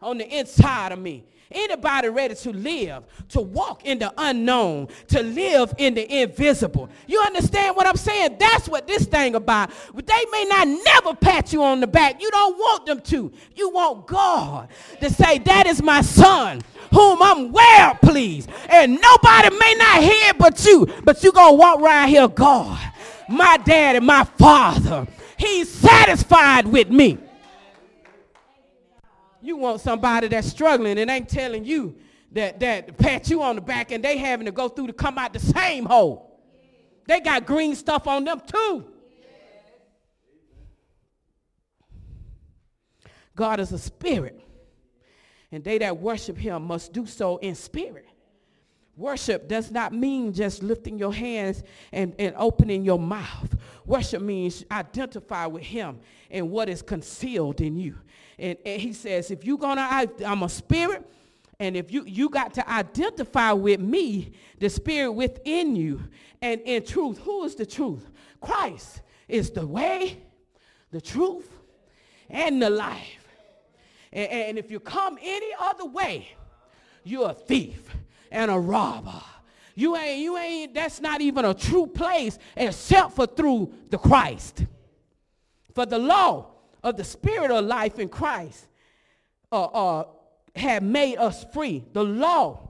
[0.00, 1.26] on the inside of me.
[1.50, 6.90] Anybody ready to live, to walk in the unknown, to live in the invisible.
[7.06, 8.36] You understand what I'm saying?
[8.38, 9.70] That's what this thing about.
[9.94, 12.20] They may not never pat you on the back.
[12.20, 13.32] You don't want them to.
[13.56, 14.68] You want God
[15.00, 16.60] to say, that is my son
[16.92, 18.50] whom I'm well pleased.
[18.68, 22.78] And nobody may not hear but you, but you going to walk around here, God,
[23.28, 25.06] my daddy, my father.
[25.38, 27.18] He's satisfied with me.
[29.40, 31.96] You want somebody that's struggling and ain't telling you
[32.32, 35.18] that, that pat you on the back and they having to go through to come
[35.18, 36.40] out the same hole.
[37.06, 38.84] They got green stuff on them too.
[43.34, 44.40] God is a spirit.
[45.50, 48.06] And they that worship him must do so in spirit.
[48.98, 53.56] Worship does not mean just lifting your hands and, and opening your mouth.
[53.86, 56.00] Worship means identify with him
[56.32, 57.96] and what is concealed in you.
[58.40, 61.08] And, and he says, if you're gonna, I, I'm a spirit,
[61.60, 66.02] and if you, you got to identify with me, the spirit within you,
[66.42, 68.10] and in truth, who is the truth?
[68.40, 70.18] Christ is the way,
[70.90, 71.48] the truth,
[72.28, 73.28] and the life.
[74.12, 76.28] And, and if you come any other way,
[77.04, 77.88] you're a thief
[78.30, 79.22] and a robber.
[79.74, 84.64] You ain't, you ain't, that's not even a true place except for through the Christ.
[85.74, 86.46] For the law
[86.82, 88.66] of the spirit of life in Christ
[89.52, 90.04] uh, uh,
[90.56, 91.84] had made us free.
[91.92, 92.68] The law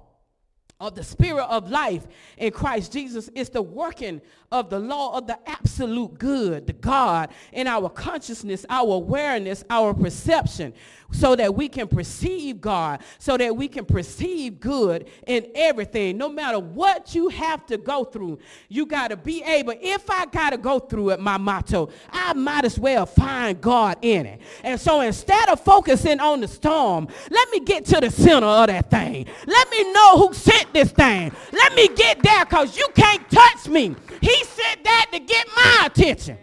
[0.80, 2.06] of the spirit of life
[2.36, 7.30] in Christ Jesus is the working of the law of the absolute good, the God
[7.52, 10.72] in our consciousness, our awareness, our perception,
[11.10, 16.18] so that we can perceive God, so that we can perceive good in everything.
[16.18, 18.38] No matter what you have to go through,
[18.68, 22.34] you got to be able, if I got to go through it, my motto, I
[22.34, 24.40] might as well find God in it.
[24.62, 28.66] And so instead of focusing on the storm, let me get to the center of
[28.66, 29.26] that thing.
[29.46, 31.32] Let me know who sent this thing.
[31.52, 33.96] Let me get there because you can't touch me.
[34.20, 36.38] He said that to get my attention.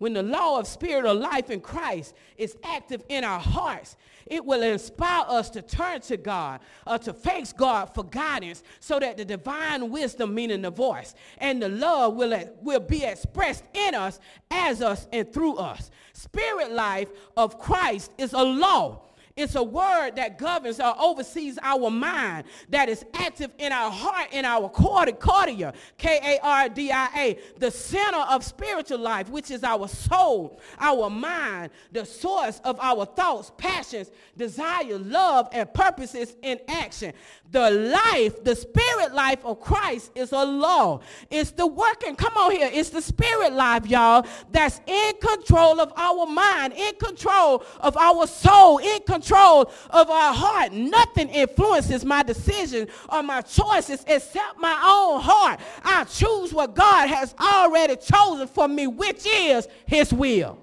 [0.00, 3.96] when the law of spirit of life in Christ is active in our hearts,
[4.26, 8.98] it will inspire us to turn to God or to face God for guidance so
[8.98, 13.62] that the divine wisdom, meaning the voice, and the love will, uh, will be expressed
[13.74, 14.18] in us,
[14.50, 15.90] as us, and through us.
[16.14, 19.02] Spirit life of Christ is a law
[19.40, 24.28] it's a word that governs or oversees our mind, that is active in our heart,
[24.32, 31.70] in our cardia, K-A-R-D-I-A, the center of spiritual life, which is our soul, our mind,
[31.92, 37.12] the source of our thoughts, passions, desire, love, and purposes in action.
[37.50, 41.00] The life, the spirit life of Christ is a law.
[41.30, 45.92] It's the working, come on here, it's the spirit life, y'all, that's in control of
[45.96, 50.72] our mind, in control of our soul, in control of our heart.
[50.72, 55.60] Nothing influences my decision or my choices except my own heart.
[55.84, 60.58] I choose what God has already chosen for me, which is his will.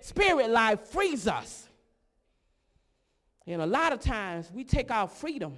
[0.00, 1.68] Spirit life frees us
[3.46, 5.54] and a lot of times we take our freedom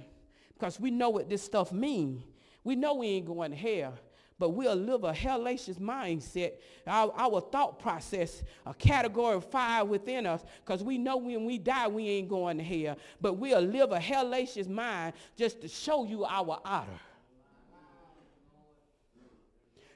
[0.53, 2.23] because we know what this stuff means.
[2.63, 3.93] We know we ain't going to hell,
[4.39, 6.53] but we'll live a hellacious mindset,
[6.87, 11.57] our, our thought process, a category of fire within us, because we know when we
[11.57, 12.97] die, we ain't going to hell.
[13.21, 16.99] But we'll live a hellacious mind just to show you our outer.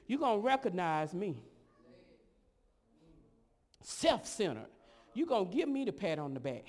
[0.06, 1.36] you're going to recognize me.
[3.82, 4.66] Self-centered.
[5.14, 6.64] You're going to give me the pat on the back.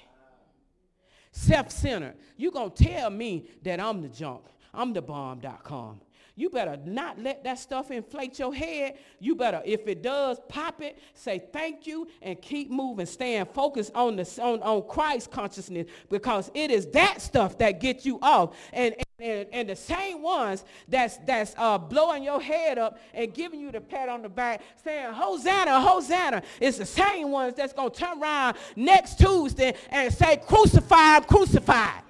[1.31, 2.15] Self-centered.
[2.37, 4.43] You're going to tell me that I'm the junk.
[4.73, 6.01] I'm the bomb.com.
[6.39, 8.97] You better not let that stuff inflate your head.
[9.19, 13.07] You better, if it does, pop it, say thank you, and keep moving.
[13.07, 18.05] Staying focused on the on, on Christ consciousness because it is that stuff that gets
[18.05, 18.55] you off.
[18.71, 23.59] And, and, and the same ones that's that's uh, blowing your head up and giving
[23.59, 27.89] you the pat on the back, saying Hosanna, Hosanna, is the same ones that's gonna
[27.89, 32.03] turn around next Tuesday and say crucified, crucified.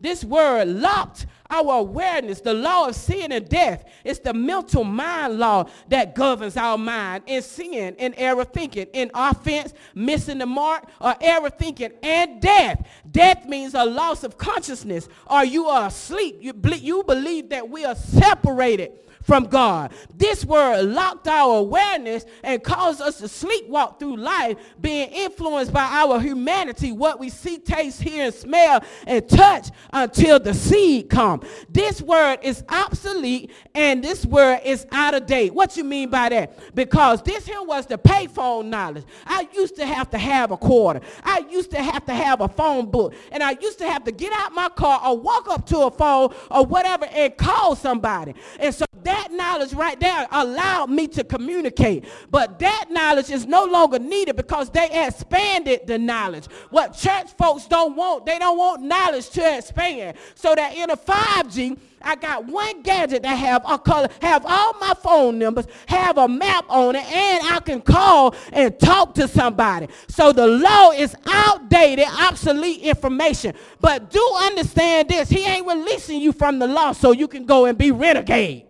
[0.00, 3.84] This word locked our awareness, the law of sin and death.
[4.04, 9.10] It's the mental mind law that governs our mind in sin, in error thinking, in
[9.14, 12.86] offense, missing the mark, or error thinking, and death.
[13.10, 16.38] Death means a loss of consciousness, or you are asleep.
[16.40, 18.92] You, you believe that we are separated
[19.24, 19.92] from God.
[20.14, 25.82] This word locked our awareness and caused us to sleepwalk through life, being influenced by
[25.82, 31.42] our humanity, what we see, taste, hear, and smell, and touch until the seed come.
[31.68, 35.52] This word is obsolete and this word is out of date.
[35.54, 36.74] What you mean by that?
[36.74, 39.04] Because this here was the payphone knowledge.
[39.26, 41.00] I used to have to have a quarter.
[41.22, 43.14] I used to have to have a phone book.
[43.32, 45.90] And I used to have to get out my car or walk up to a
[45.90, 48.34] phone or whatever and call somebody.
[48.58, 52.04] And so that that knowledge right there allowed me to communicate.
[52.30, 56.46] But that knowledge is no longer needed because they expanded the knowledge.
[56.70, 60.16] What church folks don't want, they don't want knowledge to expand.
[60.34, 64.74] So that in a 5G, I got one gadget that have a color, have all
[64.80, 69.26] my phone numbers, have a map on it, and I can call and talk to
[69.28, 69.88] somebody.
[70.08, 73.54] So the law is outdated, obsolete information.
[73.80, 75.30] But do understand this.
[75.30, 78.66] He ain't releasing you from the law so you can go and be renegade.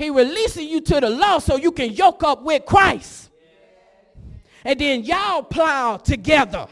[0.00, 3.28] He releasing you to the law so you can yoke up with Christ.
[4.64, 6.68] And then y'all plow together.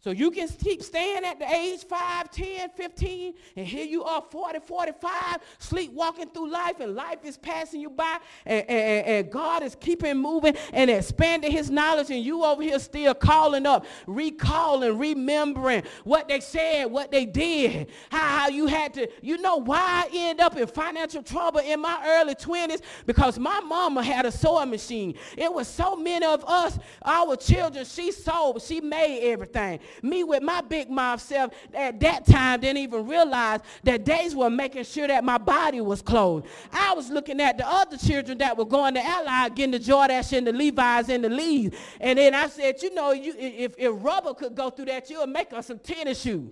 [0.00, 4.22] So you can keep staying at the age 5, 10, 15, and here you are
[4.30, 9.64] 40, 45, sleepwalking through life, and life is passing you by, and, and, and God
[9.64, 14.96] is keeping moving and expanding his knowledge, and you over here still calling up, recalling,
[14.98, 20.06] remembering what they said, what they did, how, how you had to, you know why
[20.06, 22.82] I end up in financial trouble in my early 20s?
[23.04, 25.16] Because my mama had a sewing machine.
[25.36, 29.80] It was so many of us, our children, she sewed, she made everything.
[30.02, 34.50] Me with my big mouth self at that time didn't even realize that days were
[34.50, 36.46] making sure that my body was clothed.
[36.72, 40.36] I was looking at the other children that were going to Ally, getting the Jordache
[40.36, 41.72] and the Levi's and the Lees.
[42.00, 45.26] And then I said, you know, you, if, if rubber could go through that, you'll
[45.26, 46.50] make us some tennis shoes.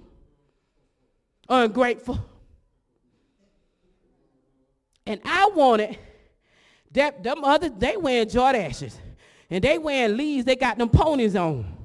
[1.49, 2.18] Ungrateful.
[5.07, 5.99] And I wanted
[6.93, 8.97] that them others, they wearing Jordaches.
[9.49, 11.76] And they wearing Lees, they got them ponies on.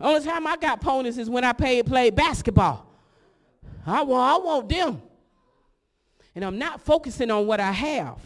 [0.00, 2.86] Only time I got ponies is when I played, played basketball.
[3.86, 5.02] I want, I want them.
[6.34, 8.18] And I'm not focusing on what I have.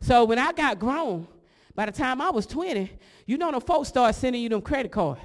[0.00, 1.26] So when I got grown,
[1.74, 2.90] by the time I was 20,
[3.26, 5.20] you know the folks start sending you them credit cards.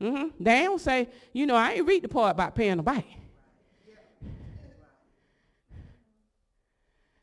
[0.00, 0.42] Mm-hmm.
[0.42, 3.06] They don't say, you know, I ain't read the part about paying the bank.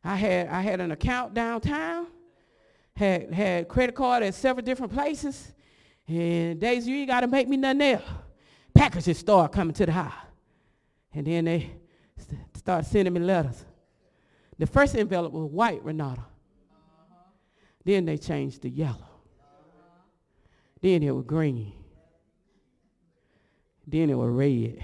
[0.03, 2.08] I had I had an account downtown
[2.96, 5.54] had had credit card at several different places.
[6.08, 8.04] And Daisy, you ain't got to make me nothing else.
[8.74, 10.14] Packages start coming to the house.
[11.14, 11.72] And then they
[12.18, 13.66] st- start sending me letters.
[14.58, 16.22] The first envelope was white, Renata.
[16.22, 17.16] Uh-huh.
[17.84, 18.93] Then they changed to yellow.
[18.93, 20.02] Uh-huh.
[20.82, 21.74] Then it was green.
[23.88, 24.84] Then it was red.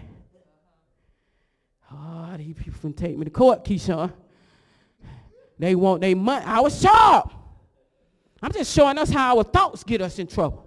[1.91, 4.13] Oh, these people can take me to court, Keyshawn.
[5.59, 6.45] They want their money.
[6.45, 7.33] I was sharp.
[8.41, 10.65] I'm just showing us how our thoughts get us in trouble.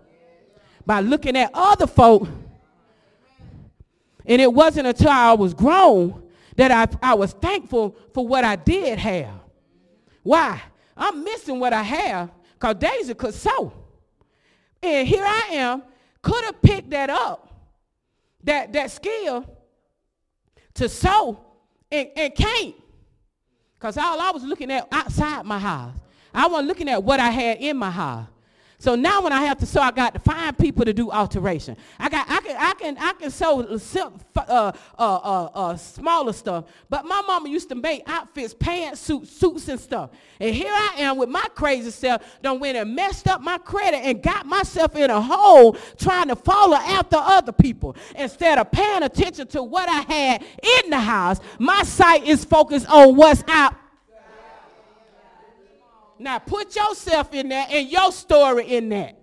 [0.87, 2.29] By looking at other folk.
[4.27, 6.23] And it wasn't until I was grown
[6.57, 9.35] that I, I was thankful for what I did have.
[10.23, 10.61] Why?
[10.97, 13.73] I'm missing what I have because Daisy could sew.
[14.83, 15.83] And here I am,
[16.23, 17.53] could have picked that up,
[18.45, 19.45] that, that skill
[20.75, 21.41] to sew
[21.91, 22.75] and, and can't.
[23.75, 25.95] Because all I was looking at outside my house.
[26.35, 28.27] I wasn't looking at what I had in my house.
[28.85, 31.75] So now when I have to sew, I got to find people to do alteration.
[31.99, 36.67] I got I can I can I can sew uh, uh, uh, uh, smaller stuff.
[36.91, 40.11] But my mama used to make outfits, pants, suits, suits and stuff.
[40.39, 44.05] And here I am with my crazy self, done went and messed up my credit
[44.05, 47.97] and got myself in a hole trying to follow after other people.
[48.17, 50.45] Instead of paying attention to what I had
[50.83, 53.77] in the house, my sight is focused on what's out
[56.19, 59.19] now put yourself in that and your story in that.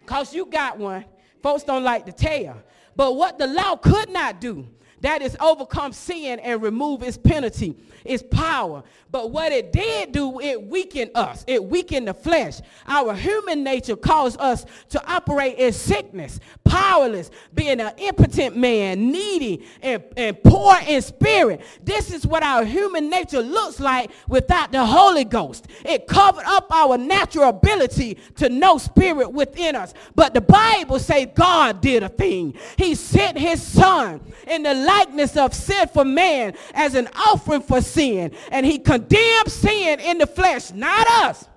[0.00, 1.04] Because you got one.
[1.42, 2.62] Folks don't like to tell.
[2.96, 4.66] But what the law could not do,
[5.04, 8.82] that is overcome sin and remove its penalty, its power.
[9.10, 11.44] But what it did do, it weakened us.
[11.46, 12.60] It weakened the flesh.
[12.86, 19.64] Our human nature caused us to operate in sickness, powerless, being an impotent man, needy,
[19.82, 21.60] and, and poor in spirit.
[21.84, 25.68] This is what our human nature looks like without the Holy Ghost.
[25.84, 29.94] It covered up our natural ability to know spirit within us.
[30.16, 32.54] But the Bible says God did a thing.
[32.76, 38.32] He sent his son in the likeness of sinful man as an offering for sin.
[38.50, 41.48] And he condemned sin in the flesh, not us.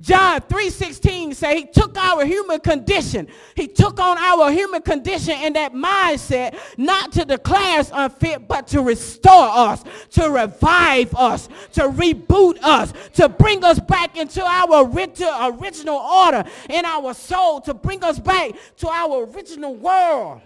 [0.00, 3.28] John 3.16 say he took our human condition.
[3.54, 8.66] He took on our human condition in that mindset, not to declare us unfit, but
[8.68, 14.90] to restore us, to revive us, to reboot us, to bring us back into our
[14.90, 20.40] original order in our soul, to bring us back to our original world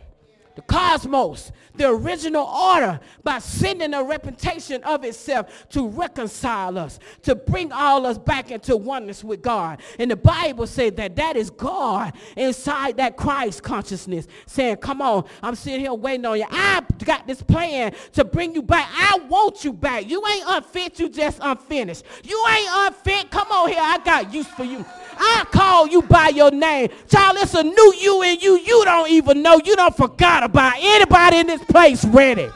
[0.57, 7.35] the cosmos, the original order, by sending a reputation of itself to reconcile us, to
[7.35, 9.81] bring all us back into oneness with God.
[9.99, 15.25] And the Bible said that that is God inside that Christ consciousness saying, come on,
[15.43, 16.47] I'm sitting here waiting on you.
[16.51, 18.89] I got this plan to bring you back.
[18.93, 20.09] I want you back.
[20.09, 22.05] You ain't unfit, you just unfinished.
[22.25, 23.31] You ain't unfit.
[23.31, 23.79] Come on here.
[23.81, 24.85] I got use for you.
[25.17, 26.91] I call you by your name.
[27.09, 28.59] Child, it's a new you in you.
[28.59, 29.61] You don't even know.
[29.65, 32.51] You don't forgot about anybody in this place ready.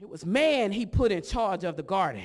[0.00, 2.22] It was man he put in charge of the garden,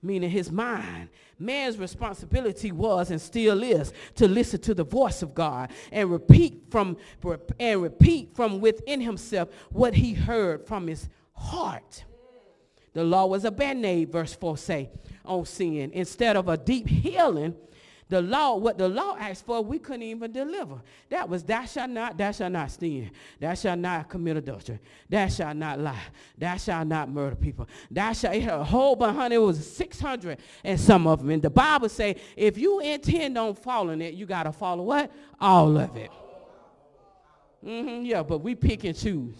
[0.00, 1.10] meaning his mind.
[1.38, 6.64] Man's responsibility was and still is to listen to the voice of God and repeat
[6.70, 6.96] from
[7.60, 12.04] and repeat from within himself what he heard from his heart.
[12.98, 14.90] The law was a band-aid, verse 4 say,
[15.24, 15.92] on sin.
[15.94, 17.54] Instead of a deep healing,
[18.08, 20.82] the law, what the law asked for, we couldn't even deliver.
[21.08, 23.06] That was thou shalt not, thou shalt not steal.
[23.38, 24.80] Thou shalt not commit adultery.
[25.08, 26.02] Thou shalt not lie.
[26.36, 27.68] Thou shalt not murder people.
[27.88, 31.30] Thou shalt, it a whole bunch, honey, it was 600 and some of them.
[31.30, 35.12] And the Bible say, if you intend on following it, you got to follow what?
[35.40, 36.10] All of it.
[37.64, 39.36] Mm-hmm, yeah, but we pick and choose.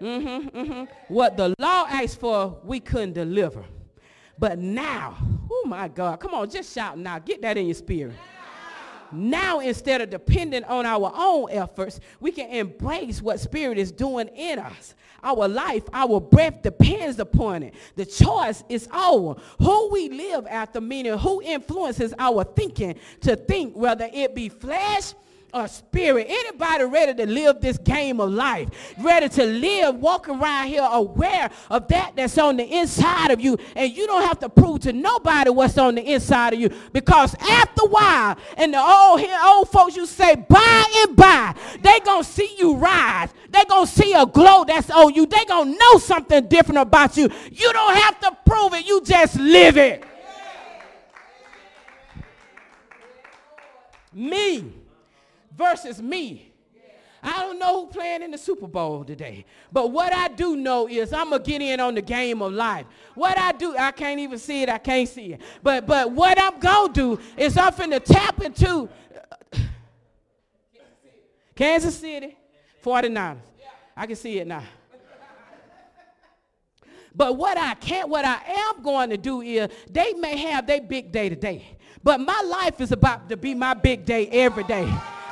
[0.00, 0.84] Mm-hmm, mm-hmm.
[1.08, 3.64] What the law asked for, we couldn't deliver.
[4.38, 5.16] But now,
[5.50, 7.18] oh my God, come on, just shout now.
[7.18, 8.14] Get that in your spirit.
[9.12, 14.28] Now, instead of depending on our own efforts, we can embrace what Spirit is doing
[14.28, 14.94] in us.
[15.22, 17.74] Our life, our breath depends upon it.
[17.96, 19.36] The choice is our.
[19.58, 25.12] Who we live after, meaning who influences our thinking to think, whether it be flesh
[25.52, 26.26] a spirit.
[26.28, 28.68] Anybody ready to live this game of life?
[28.98, 33.58] Ready to live, walk around here aware of that that's on the inside of you.
[33.76, 36.70] And you don't have to prove to nobody what's on the inside of you.
[36.92, 42.00] Because after a while, and the old, old folks you say, by and by, they
[42.00, 43.30] going to see you rise.
[43.50, 45.26] they going to see a glow that's on you.
[45.26, 47.28] they going to know something different about you.
[47.50, 48.86] You don't have to prove it.
[48.86, 50.04] You just live it.
[54.12, 54.79] Me
[55.60, 56.52] versus me.
[57.22, 59.44] I don't know who playing in the Super Bowl today.
[59.70, 62.86] But what I do know is I'm to get in on the game of life.
[63.14, 64.70] What I do, I can't even see it.
[64.70, 65.42] I can't see it.
[65.62, 68.88] But, but what I'm to do is I'm finna tap into
[71.54, 72.38] Kansas City
[72.82, 73.36] 49ers.
[73.94, 74.62] I can see it now.
[77.14, 80.80] But what I can't, what I am going to do is they may have their
[80.80, 81.76] big day today.
[82.02, 84.90] But my life is about to be my big day every day.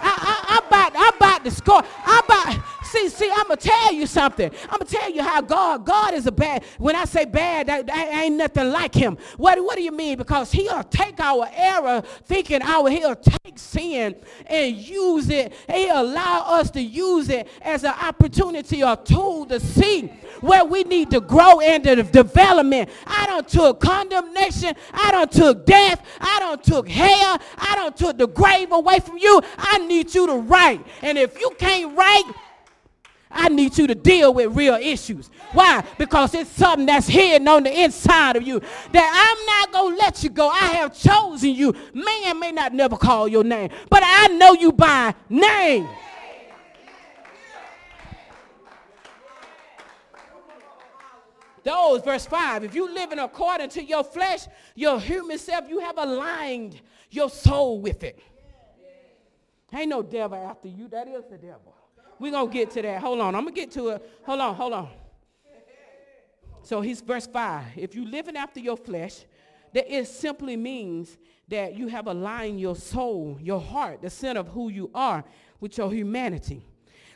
[0.09, 1.83] I, I, I'm about, I'm about to score.
[2.07, 2.57] I'm about,
[2.89, 4.51] see, see, I'm going to tell you something.
[4.65, 7.67] I'm going to tell you how God, God is a bad, when I say bad,
[7.67, 9.19] that ain't nothing like him.
[9.37, 10.19] What, what do you mean?
[10.19, 14.17] Because he'll take our error, thinking our, he'll take sin
[14.47, 15.53] and use it.
[15.69, 20.07] He'll allow us to use it as an opportunity or tool to see
[20.41, 22.91] where we need to grow into the development.
[23.07, 24.75] I don't took condemnation.
[24.93, 26.05] I don't took death.
[26.21, 27.39] I don't took hell.
[27.59, 29.41] I don't took the grave away from you.
[29.57, 30.85] I need you to write.
[31.03, 32.25] And if you can't write,
[33.31, 35.31] I need you to deal with real issues.
[35.53, 35.85] Why?
[35.99, 38.61] Because it's something that's hidden on the inside of you
[38.93, 40.49] that I'm not going to let you go.
[40.49, 41.75] I have chosen you.
[41.93, 45.89] Man may not never call your name, but I know you by name.
[51.65, 55.81] Those, verse 5, if you live in according to your flesh, your human self, you
[55.81, 58.19] have aligned your soul with it.
[59.73, 60.89] Ain't no devil after you.
[60.89, 61.75] That is the devil.
[62.19, 63.01] We're going to get to that.
[63.01, 63.35] Hold on.
[63.35, 64.11] I'm going to get to it.
[64.25, 64.89] Hold on, hold on.
[66.63, 67.65] So he's verse 5.
[67.77, 69.25] If you're living after your flesh,
[69.73, 71.17] that it simply means
[71.49, 75.25] that you have aligned your soul, your heart, the center of who you are
[75.61, 76.67] with your humanity,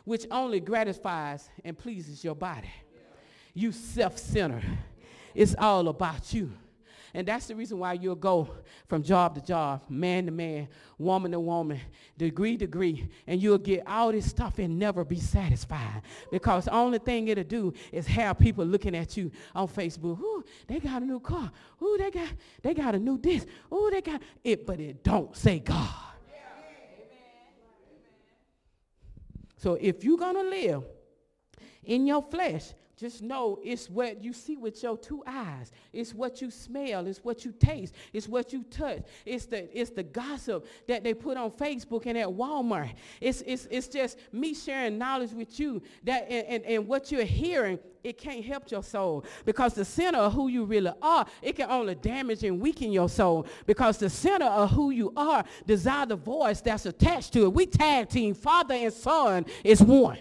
[0.05, 2.70] which only gratifies and pleases your body.
[3.55, 4.64] You self-centered.
[5.34, 6.53] It's all about you.
[7.14, 8.48] And that's the reason why you'll go
[8.88, 11.80] from job to job, man to man, woman to woman,
[12.16, 16.02] degree to degree, and you'll get all this stuff and never be satisfied.
[16.30, 20.18] Because the only thing it'll do is have people looking at you on Facebook.
[20.20, 21.52] Ooh, they got a new car.
[21.82, 22.28] Ooh, they got
[22.62, 23.44] they got a new this.
[23.72, 25.88] Ooh, they got it, but it don't say God.
[29.58, 30.82] So if you're gonna live
[31.84, 32.72] in your flesh,
[33.03, 35.72] just know it's what you see with your two eyes.
[35.92, 37.05] It's what you smell.
[37.09, 37.94] It's what you taste.
[38.12, 39.03] It's what you touch.
[39.26, 42.94] It's the, it's the gossip that they put on Facebook and at Walmart.
[43.20, 47.24] It's, it's, it's just me sharing knowledge with you that and, and, and what you're
[47.24, 51.55] hearing it can't help your soul because the center of who you really are, it
[51.55, 56.07] can only damage and weaken your soul because the center of who you are desire
[56.07, 57.53] the voice that's attached to it.
[57.53, 60.18] We tag team, father and son is one.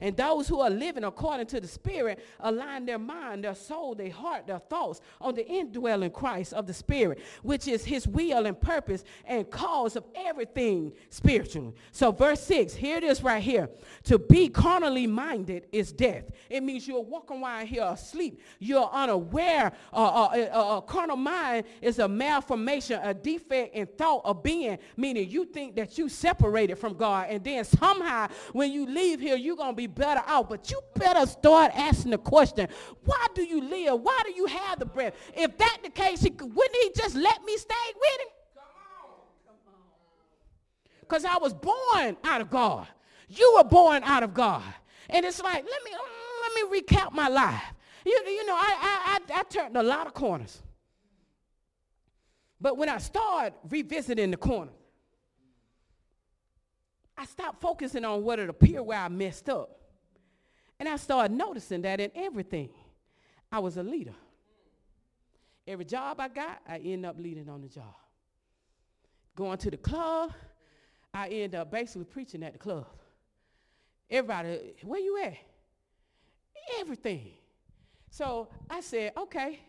[0.00, 4.10] And those who are living according to the Spirit align their mind, their soul, their
[4.10, 8.60] heart, their thoughts on the indwelling Christ of the Spirit, which is his will and
[8.60, 11.74] purpose and cause of everything spiritually.
[11.92, 13.68] So verse 6, here it is right here.
[14.04, 16.24] To be carnally minded is death.
[16.50, 18.40] It means you're walking around here asleep.
[18.58, 19.72] You're unaware.
[19.92, 24.78] Uh, uh, uh, uh, carnal mind is a malformation, a defect in thought of being,
[24.96, 27.26] meaning you think that you separated from God.
[27.30, 30.48] And then somehow when you leave here, you're going to be better out.
[30.48, 32.68] But you better start asking the question,
[33.04, 34.00] why do you live?
[34.00, 35.14] Why do you have the breath?
[35.34, 38.28] If that the case, wouldn't he just let me stay with him?
[41.00, 42.86] Because I was born out of God.
[43.28, 44.62] You were born out of God.
[45.10, 46.00] And it's like, let me, um,
[46.42, 47.62] let me recount my life.
[48.06, 50.62] You, you know, I, I, I, I turned a lot of corners.
[52.60, 54.70] But when I started revisiting the corner,
[57.16, 59.80] I stopped focusing on what it appeared where I messed up.
[60.78, 62.70] And I started noticing that in everything,
[63.50, 64.14] I was a leader.
[65.66, 67.94] Every job I got, I end up leading on the job.
[69.36, 70.32] Going to the club,
[71.12, 72.86] I end up basically preaching at the club.
[74.10, 75.36] Everybody, where you at?
[76.80, 77.30] Everything.
[78.10, 79.60] So I said, okay,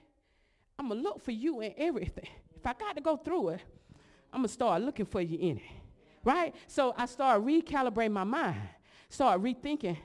[0.77, 2.27] I'm going to look for you in everything.
[2.55, 3.61] If I got to go through it,
[4.33, 5.63] I'm going to start looking for you in it.
[6.25, 6.53] Right?
[6.67, 8.59] So I started recalibrating my mind,
[9.07, 9.97] start rethinking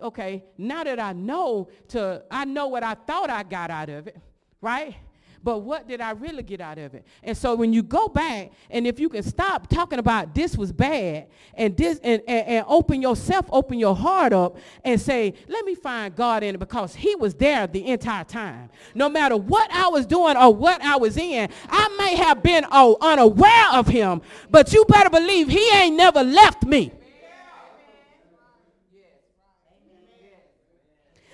[0.00, 4.06] okay, now that I know to, I know what I thought I got out of
[4.06, 4.16] it,
[4.60, 4.96] right?
[5.44, 7.04] But what did I really get out of it?
[7.22, 10.72] And so when you go back, and if you can stop talking about this was
[10.72, 15.66] bad, and this and, and, and open yourself, open your heart up, and say, let
[15.66, 18.70] me find God in it because He was there the entire time.
[18.94, 22.64] No matter what I was doing or what I was in, I may have been
[22.72, 26.90] oh, unaware of Him, but you better believe He ain't never left me.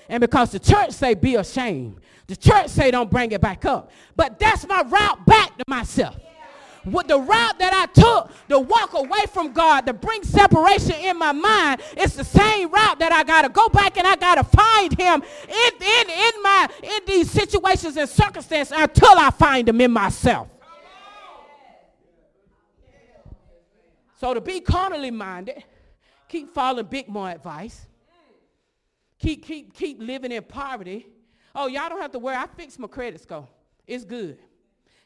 [0.09, 3.91] And because the church say be ashamed, the church say don't bring it back up.
[4.17, 6.17] But that's my route back to myself.
[6.85, 11.19] With the route that I took to walk away from God, to bring separation in
[11.19, 14.99] my mind, it's the same route that I gotta go back and I gotta find
[14.99, 19.91] him in, in, in my in these situations and circumstances until I find him in
[19.91, 20.49] myself.
[24.19, 25.65] So to be carnally minded,
[26.29, 27.87] keep following Big More advice
[29.21, 31.07] keep, keep, keep living in poverty.
[31.55, 32.37] Oh, y'all don't have to worry.
[32.37, 33.47] I fixed my credit score.
[33.87, 34.39] It's good.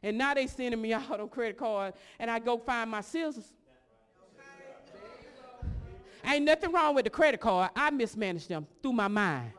[0.03, 3.53] And now they sending me out on credit card, and I go find my scissors.
[6.27, 7.71] Ain't nothing wrong with the credit card.
[7.77, 9.53] I mismanaged them through my mind.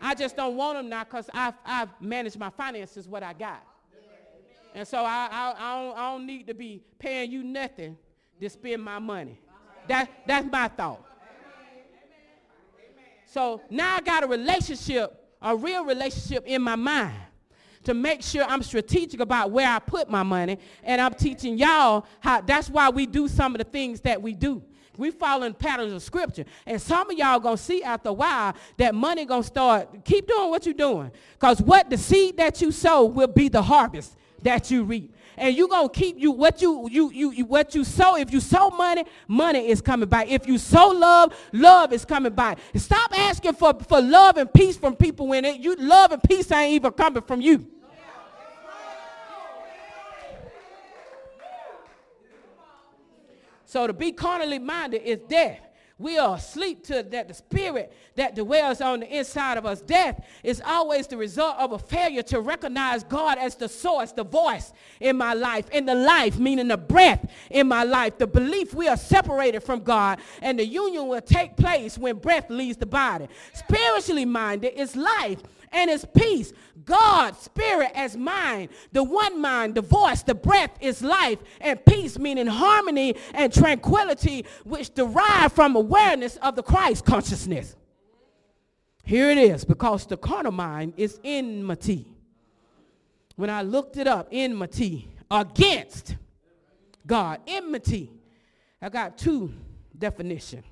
[0.00, 3.64] I just don't want them now because I've, I've managed my finances what I got.
[4.74, 7.96] And so I, I, I, don't, I don't need to be paying you nothing
[8.40, 9.40] to spend my money.
[9.88, 11.04] That, that's my thought.
[13.34, 15.12] So now I got a relationship,
[15.42, 17.16] a real relationship in my mind
[17.82, 20.60] to make sure I'm strategic about where I put my money.
[20.84, 24.34] And I'm teaching y'all how that's why we do some of the things that we
[24.34, 24.62] do.
[24.96, 26.44] We following patterns of scripture.
[26.64, 30.04] And some of y'all gonna see after a while that money gonna start.
[30.04, 31.10] Keep doing what you're doing.
[31.32, 35.12] Because what the seed that you sow will be the harvest that you reap.
[35.36, 38.16] And you're gonna keep you what you, you you you what you sow.
[38.16, 40.30] If you sow money, money is coming back.
[40.30, 42.58] If you sow love, love is coming back.
[42.74, 46.50] Stop asking for, for love and peace from people when it, you love and peace
[46.52, 47.66] ain't even coming from you.
[53.64, 55.58] So to be carnally minded is death.
[55.96, 59.80] We are asleep to that the spirit that dwells on the inside of us.
[59.80, 64.24] Death is always the result of a failure to recognize God as the source, the
[64.24, 68.18] voice in my life, in the life, meaning the breath in my life.
[68.18, 72.50] The belief we are separated from God and the union will take place when breath
[72.50, 73.28] leaves the body.
[73.52, 75.42] Spiritually minded is life
[75.74, 76.52] and his peace.
[76.84, 82.18] God, spirit as mind, the one mind, the voice, the breath is life, and peace
[82.18, 87.76] meaning harmony and tranquility, which derive from awareness of the Christ consciousness.
[89.04, 92.06] Here it is, because the carnal mind is enmity.
[93.36, 96.16] When I looked it up, enmity against
[97.06, 98.10] God, enmity.
[98.80, 99.52] I got two
[99.96, 100.64] definitions.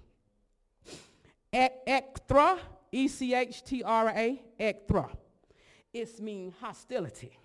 [2.93, 5.11] Echtra ekthra.
[5.93, 7.39] It means hostility.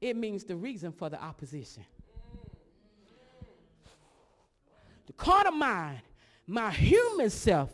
[0.00, 1.84] It means the reason for the opposition.
[5.06, 6.00] The carnal mind,
[6.46, 7.70] my human self,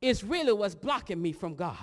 [0.00, 1.76] is really what's blocking me from God.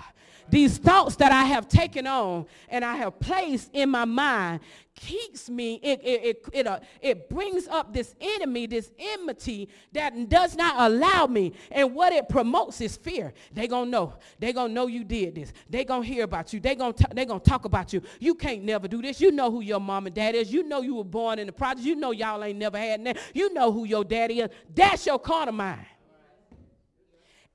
[0.49, 4.61] These thoughts that I have taken on and I have placed in my mind
[4.95, 10.29] keeps me, it, it, it, it, uh, it brings up this enemy, this enmity that
[10.29, 11.53] does not allow me.
[11.69, 13.33] And what it promotes is fear.
[13.53, 14.13] They gonna know.
[14.39, 15.51] They gonna know you did this.
[15.69, 16.59] They gonna hear about you.
[16.59, 18.01] They gonna, they gonna talk about you.
[18.19, 19.19] You can't never do this.
[19.19, 20.51] You know who your mom and dad is.
[20.51, 21.85] You know you were born in the project.
[21.85, 23.17] You know y'all ain't never had that.
[23.33, 24.49] You know who your daddy is.
[24.73, 25.85] That's your carnal mind.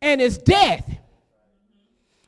[0.02, 0.84] And it's death.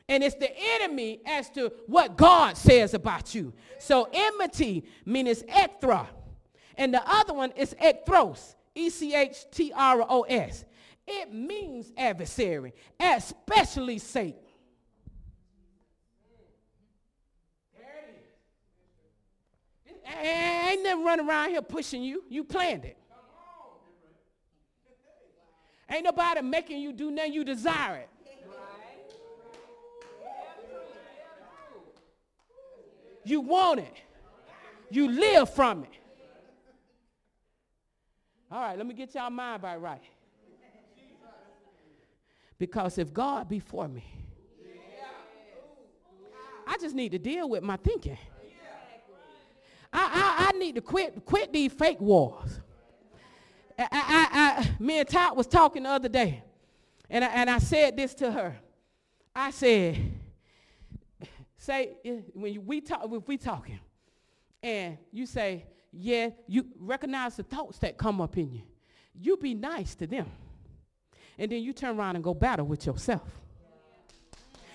[0.07, 3.53] And it's the enemy as to what God says about you.
[3.79, 6.07] So enmity means ekthra.
[6.77, 10.65] And the other one is ekthros, E-C-H-T-R-O-S.
[11.07, 14.39] It means adversary, especially Satan.
[20.21, 22.23] Ain't never running around here pushing you.
[22.29, 22.97] You planned it.
[25.89, 28.09] Ain't nobody making you do nothing you desire it.
[33.23, 33.93] You want it.
[34.89, 35.89] You live from it.
[38.51, 40.01] All right, let me get y'all mind by right.
[42.57, 44.05] Because if God be for me,
[46.67, 48.17] I just need to deal with my thinking.
[49.91, 52.59] I, I, I need to quit, quit these fake wars.
[53.77, 56.43] I, I, I, me and Todd was talking the other day,
[57.09, 58.55] and I, and I said this to her.
[59.35, 59.97] I said,
[61.65, 63.79] say eh, when you, we talk if we talking
[64.61, 68.61] and you say yeah you recognize the thoughts that come up in you
[69.19, 70.27] you be nice to them
[71.37, 73.27] and then you turn around and go battle with yourself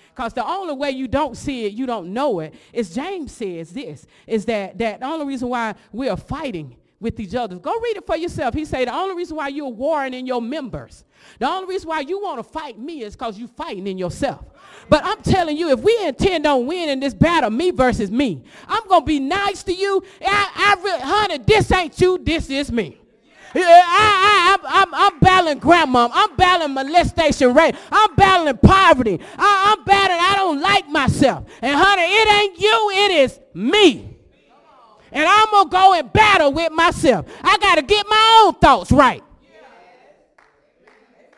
[0.09, 3.70] because the only way you don't see it you don't know it is james says
[3.70, 7.57] this is that that the only reason why we are fighting with each other.
[7.57, 8.55] Go read it for yourself.
[8.55, 11.05] He said the only reason why you're warring in your members,
[11.38, 14.44] the only reason why you want to fight me is because you're fighting in yourself.
[14.88, 18.86] But I'm telling you, if we intend on winning this battle, me versus me, I'm
[18.88, 20.03] going to be nice to you.
[20.24, 22.98] I, I honey, this ain't you, this is me.
[23.55, 26.09] I, I, I'm, I'm battling grandma.
[26.12, 27.74] I'm battling molestation rate.
[27.90, 29.20] I'm battling poverty.
[29.36, 31.46] I, I'm battling, I don't like myself.
[31.61, 34.20] And honey, it ain't you, it is me.
[35.13, 37.27] And I'm going to go and battle with myself.
[37.43, 39.23] I got to get my own thoughts right.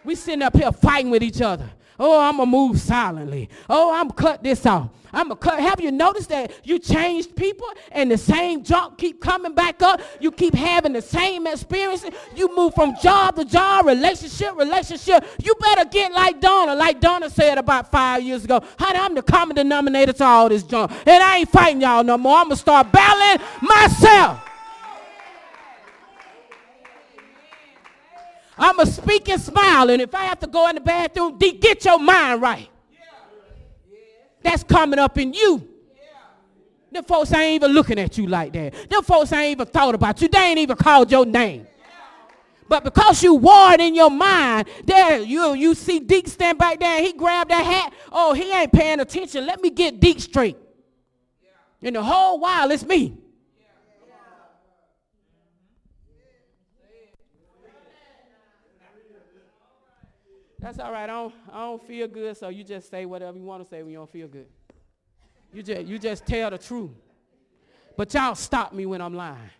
[0.04, 1.70] We sitting up here fighting with each other.
[2.04, 3.48] Oh, I'm going to move silently.
[3.70, 4.90] Oh, I'm cut this off.
[5.12, 5.60] I'm going to cut.
[5.60, 10.00] Have you noticed that you changed people and the same junk keep coming back up?
[10.18, 12.10] You keep having the same experiences.
[12.34, 15.24] You move from job to job, relationship, relationship.
[15.44, 16.74] You better get like Donna.
[16.74, 18.64] Like Donna said about five years ago.
[18.80, 20.90] Honey, I'm the common denominator to all this junk.
[21.06, 22.38] And I ain't fighting y'all no more.
[22.38, 24.51] I'm going to start battling myself.
[28.56, 31.84] I'm a speak and smile, and if I have to go in the bathroom, get
[31.84, 32.68] your mind right.
[34.42, 35.68] That's coming up in you.
[36.90, 38.90] Them folks ain't even looking at you like that.
[38.90, 40.28] Them folks ain't even thought about you.
[40.28, 41.66] They ain't even called your name.
[42.68, 46.80] But because you wore it in your mind, there you you see Deke stand back
[46.80, 47.92] there and he grabbed that hat.
[48.10, 49.46] Oh, he ain't paying attention.
[49.46, 50.56] Let me get Deke straight.
[51.82, 53.18] And the whole while it's me.
[60.62, 61.02] That's all right.
[61.02, 63.82] I don't, I don't feel good, so you just say whatever you want to say
[63.82, 64.46] when you don't feel good.
[65.52, 66.92] You just, you just tell the truth.
[67.96, 69.50] But y'all stop me when I'm lying.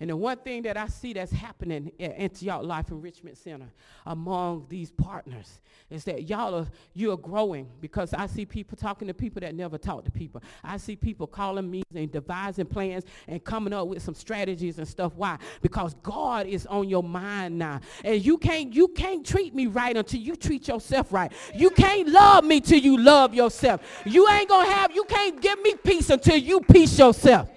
[0.00, 3.68] And the one thing that I see that's happening at Antioch Life Enrichment Center
[4.06, 9.14] among these partners is that y'all are, you're growing because I see people talking to
[9.14, 10.42] people that never talk to people.
[10.62, 14.86] I see people calling me and devising plans and coming up with some strategies and
[14.86, 15.14] stuff.
[15.16, 15.38] Why?
[15.62, 17.80] Because God is on your mind now.
[18.04, 21.32] And you can't, you can't treat me right until you treat yourself right.
[21.54, 23.80] You can't love me till you love yourself.
[24.04, 27.48] You ain't to have, you can't give me peace until you peace yourself.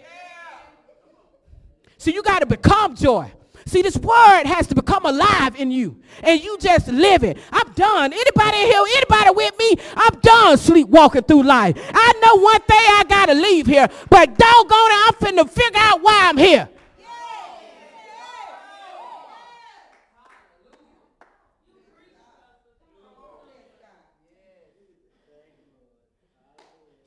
[2.01, 3.31] So you got to become joy.
[3.67, 6.01] See, this word has to become alive in you.
[6.23, 7.37] And you just live it.
[7.51, 8.11] I'm done.
[8.11, 9.75] Anybody here, anybody with me?
[9.95, 11.75] I'm done sleepwalking through life.
[11.93, 13.87] I know one thing I got to leave here.
[14.09, 16.69] But doggone it, I'm finna figure out why I'm here.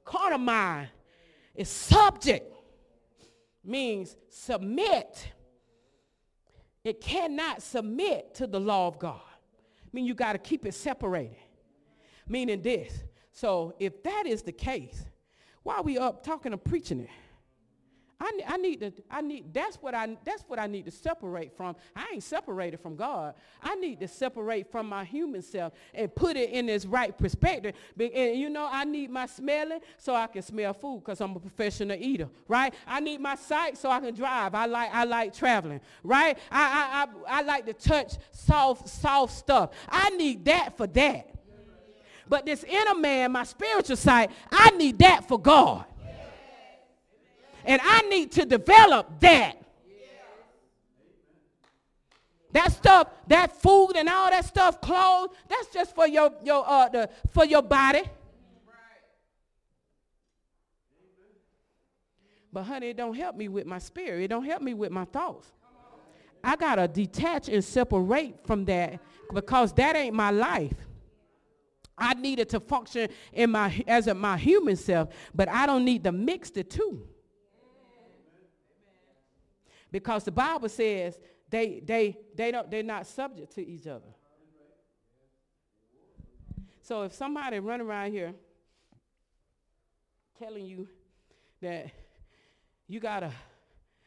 [0.04, 0.86] Carnal mind
[1.56, 2.48] is subject
[3.64, 5.28] means submit.
[6.82, 9.20] It cannot submit to the law of God.
[9.22, 11.36] I mean, you got to keep it separated.
[12.28, 13.04] Meaning this.
[13.32, 15.04] So if that is the case,
[15.62, 17.10] why are we up talking and preaching it?
[18.24, 21.54] I, I need to, I need, that's what I, that's what I need to separate
[21.56, 21.76] from.
[21.94, 23.34] I ain't separated from God.
[23.62, 27.74] I need to separate from my human self and put it in its right perspective.
[27.98, 31.40] And you know, I need my smelling so I can smell food because I'm a
[31.40, 32.72] professional eater, right?
[32.86, 34.54] I need my sight so I can drive.
[34.54, 36.38] I like, I like traveling, right?
[36.50, 39.70] I, I, I, I like to touch soft, soft stuff.
[39.88, 41.30] I need that for that.
[42.26, 45.84] But this inner man, my spiritual sight, I need that for God.
[47.64, 49.60] And I need to develop that.
[52.52, 56.88] That stuff, that food and all that stuff, clothes, that's just for your, your, uh,
[56.88, 58.02] the, for your body.
[62.52, 64.22] But honey, it don't help me with my spirit.
[64.22, 65.48] It don't help me with my thoughts.
[66.44, 69.00] I got to detach and separate from that
[69.32, 70.76] because that ain't my life.
[71.98, 76.04] I needed to function in my as a, my human self, but I don't need
[76.04, 77.08] to mix the two
[79.94, 81.16] because the Bible says
[81.48, 84.08] they, they, they don't, they're not subject to each other.
[86.82, 88.34] So if somebody run around here
[90.36, 90.88] telling you
[91.62, 91.92] that
[92.88, 93.30] you got to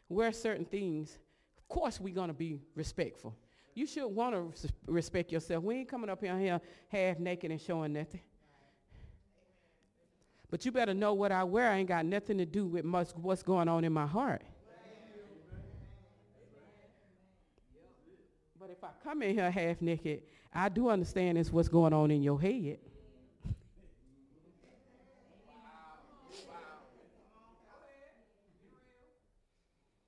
[0.09, 1.17] wear certain things,
[1.57, 3.33] of course we're going to be respectful.
[3.73, 5.63] You should want to respect yourself.
[5.63, 6.59] We ain't coming up here
[6.89, 8.19] half naked and showing nothing.
[10.51, 13.11] But you better know what I wear I ain't got nothing to do with much,
[13.15, 14.41] what's going on in my heart.
[18.77, 20.21] If I come in here half naked,
[20.53, 22.77] I do understand it's what's going on in your head.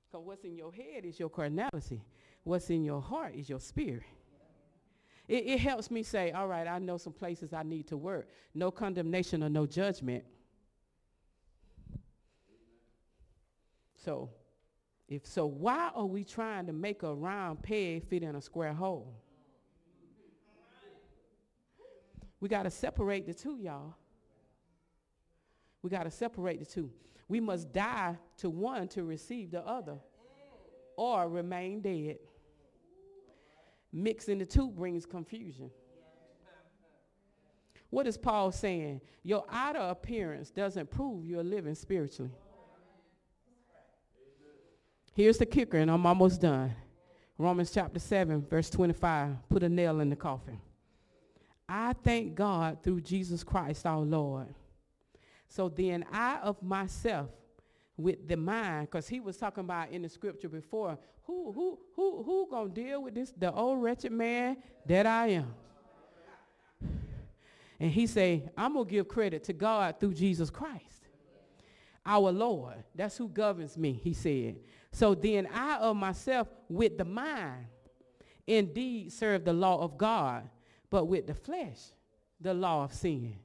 [0.06, 2.02] Because what's in your head is your carnality.
[2.44, 4.02] What's in your heart is your spirit.
[5.28, 8.28] It, it helps me say, all right, I know some places I need to work.
[8.54, 10.24] No condemnation or no judgment.
[13.96, 14.30] So
[15.10, 18.72] if so, why are we trying to make a round peg fit in a square
[18.72, 19.12] hole?
[22.38, 23.96] We got to separate the two, y'all.
[25.82, 26.90] We got to separate the two.
[27.26, 29.98] We must die to one to receive the other
[30.96, 32.18] or remain dead.
[33.92, 35.70] Mixing the two brings confusion.
[37.90, 39.00] What is Paul saying?
[39.24, 42.30] Your outer appearance doesn't prove you're living spiritually.
[45.20, 46.74] Here's the kicker, and I'm almost done.
[47.36, 49.50] Romans chapter 7, verse 25.
[49.50, 50.58] Put a nail in the coffin.
[51.68, 54.46] I thank God through Jesus Christ our Lord.
[55.46, 57.28] So then I of myself
[57.98, 62.22] with the mind, because he was talking about in the scripture before, who who who
[62.22, 63.30] who gonna deal with this?
[63.36, 64.56] The old wretched man
[64.86, 65.54] that I am.
[67.78, 71.08] And he say, I'm gonna give credit to God through Jesus Christ.
[72.06, 72.82] Our Lord.
[72.94, 74.56] That's who governs me, he said.
[74.92, 77.66] So then I of myself with the mind
[78.46, 80.48] indeed serve the law of God,
[80.90, 81.78] but with the flesh,
[82.40, 83.36] the law of sin.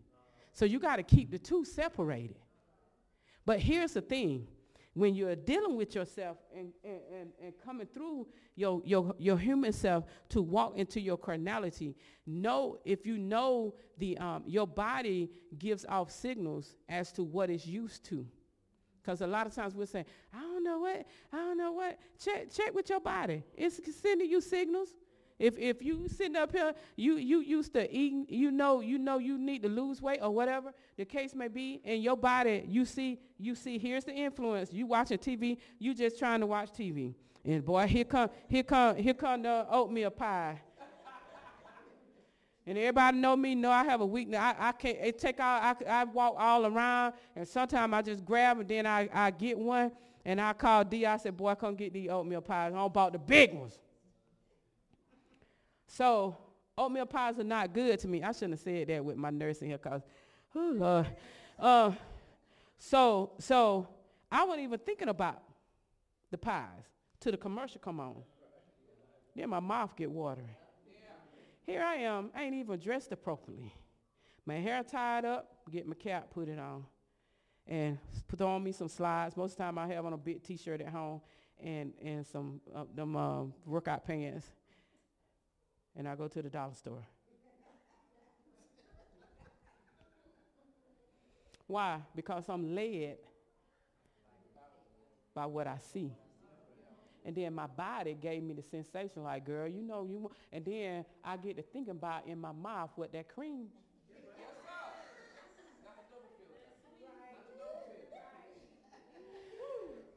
[0.53, 2.37] So you got to keep the two separated.
[3.45, 4.47] But here's the thing.
[4.93, 9.73] When you're dealing with yourself and, and, and, and coming through your, your, your human
[9.73, 15.29] self to walk into your carnality, know if you know the, um, your body
[15.59, 18.25] gives off signals as to what it's used to.
[19.01, 21.97] Because a lot of times we'll say, I don't know what, I don't know what.
[22.23, 23.43] Check, check with your body.
[23.55, 24.89] It's sending you signals.
[25.37, 29.17] If if you sitting up here, you you used to eating, you know, you know
[29.17, 32.85] you need to lose weight or whatever the case may be, and your body, you
[32.85, 34.71] see, you see, here's the influence.
[34.71, 37.15] You watching TV, you just trying to watch TV.
[37.43, 40.61] And boy, here come, here come, here come the oatmeal pie.
[42.65, 44.39] and everybody know me, know I have a weakness.
[44.39, 48.23] I, I can't it take all I, I walk all around and sometimes I just
[48.23, 49.91] grab and then I, I get one
[50.25, 51.05] and I called D.
[51.05, 52.73] I said, boy, come get these oatmeal pies.
[52.73, 53.77] I don't bought the big ones.
[55.87, 56.35] So
[56.75, 58.23] oatmeal pies are not good to me.
[58.23, 60.01] I shouldn't have said that with my nurse in here because,
[60.55, 61.07] oh Lord.
[61.59, 61.91] Uh,
[62.79, 63.87] so, so
[64.31, 65.41] I wasn't even thinking about
[66.31, 66.83] the pies
[67.19, 68.15] till the commercial come on.
[69.35, 70.57] Then my mouth get watery.
[71.65, 73.73] Here I am, I ain't even dressed appropriately.
[74.45, 76.85] My hair tied up, get my cap, put it on,
[77.67, 77.97] and
[78.27, 79.35] put on me some slides.
[79.35, 81.21] Most of the time I have on a big t-shirt at home
[81.63, 84.45] and, and some uh, them uh, workout pants
[85.95, 87.05] and I go to the dollar store.
[91.67, 91.99] Why?
[92.15, 93.17] Because I'm led
[95.33, 96.11] by what I see.
[97.25, 100.63] And then my body gave me the sensation like, girl, you know, you want, and
[100.63, 103.65] then I get to thinking about in my mouth what that cream.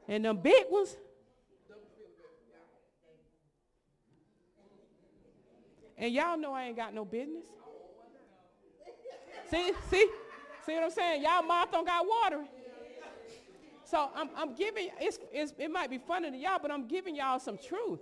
[0.08, 0.96] And them big ones,
[5.98, 7.42] And y'all know I ain't got no business.
[9.50, 10.08] see, see,
[10.64, 11.22] see what I'm saying?
[11.24, 12.44] Y'all mouth don't got water.
[13.84, 17.16] So I'm, I'm giving, it's, it's, it might be funny to y'all, but I'm giving
[17.16, 17.98] y'all some truth.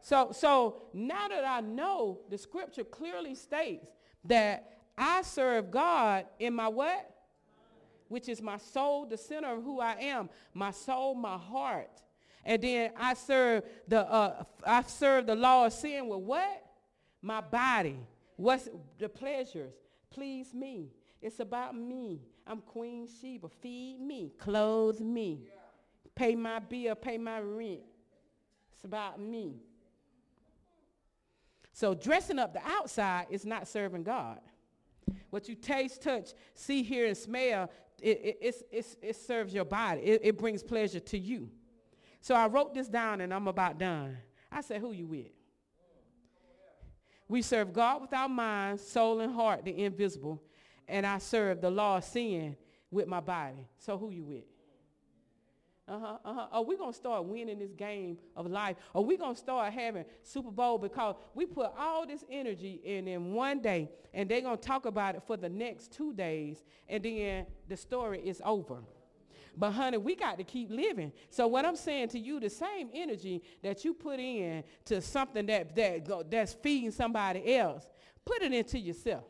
[0.00, 3.86] So, so now that I know the scripture clearly states
[4.26, 7.15] that I serve God in my what?
[8.08, 10.28] Which is my soul, the center of who I am.
[10.54, 11.90] My soul, my heart.
[12.44, 16.64] And then I serve the uh, I serve the law of sin with what?
[17.20, 17.98] My body.
[18.36, 19.74] What's the pleasures?
[20.10, 20.90] Please me.
[21.20, 22.20] It's about me.
[22.46, 23.48] I'm Queen Sheba.
[23.60, 24.32] Feed me.
[24.38, 25.48] Clothe me.
[26.14, 26.94] Pay my bill.
[26.94, 27.80] Pay my rent.
[28.72, 29.56] It's about me.
[31.72, 34.38] So dressing up the outside is not serving God.
[35.30, 37.70] What you taste, touch, see, hear, and smell,
[38.00, 40.02] it, it, it, it serves your body.
[40.02, 41.50] It, it brings pleasure to you.
[42.20, 44.18] So I wrote this down and I'm about done.
[44.50, 45.26] I said, who you with?
[47.28, 50.42] We serve God with our mind, soul, and heart, the invisible.
[50.88, 52.56] And I serve the law of sin
[52.90, 53.68] with my body.
[53.78, 54.44] So who you with?
[55.88, 56.46] Uh-huh, uh-huh.
[56.50, 58.76] Are we going to start winning this game of life?
[58.92, 63.06] Are we going to start having Super Bowl because we put all this energy in
[63.06, 66.64] in one day and they're going to talk about it for the next two days
[66.88, 68.78] and then the story is over.
[69.56, 71.12] But honey, we got to keep living.
[71.30, 75.46] So what I'm saying to you, the same energy that you put in to something
[75.46, 77.86] that, that that's feeding somebody else,
[78.24, 79.24] put it into yourself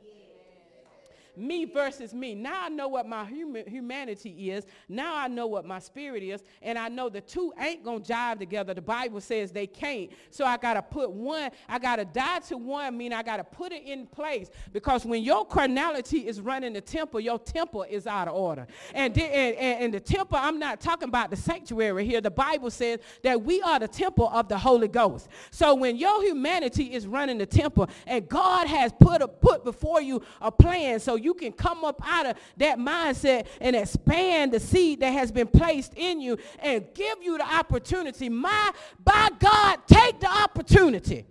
[1.37, 2.35] me versus me.
[2.35, 4.67] Now I know what my human, humanity is.
[4.89, 6.43] Now I know what my spirit is.
[6.63, 8.75] And I know the two ain't going to jive together.
[8.75, 10.11] The Bible says they can't.
[10.31, 13.37] So I got to put one, I got to die to one, mean I got
[13.39, 14.51] to put it in place.
[14.73, 18.67] Because when your carnality is running the temple, your temple is out of order.
[18.95, 22.21] And, and, and the temple, I'm not talking about the sanctuary here.
[22.21, 25.29] The Bible says that we are the temple of the Holy Ghost.
[25.51, 30.01] So when your humanity is running the temple and God has put, a, put before
[30.01, 34.61] you a plan so you can come up out of that mindset and expand the
[34.61, 38.29] seed that has been placed in you and give you the opportunity.
[38.29, 38.73] My,
[39.03, 41.25] by God, take the opportunity.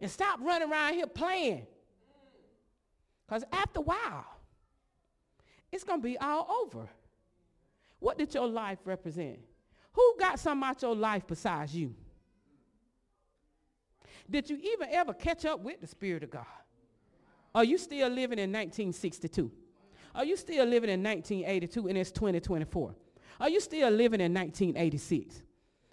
[0.00, 1.66] And stop running around here playing.
[3.26, 4.26] Because after a while,
[5.70, 6.88] it's going to be all over.
[7.98, 9.38] What did your life represent?
[9.92, 11.94] Who got something out your life besides you?
[14.28, 16.46] Did you even ever catch up with the Spirit of God?
[17.54, 19.50] Are you still living in 1962?
[20.14, 22.94] Are you still living in 1982 and it's 2024?
[23.40, 25.42] Are you still living in 1986?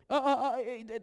[0.09, 0.57] Uh, uh,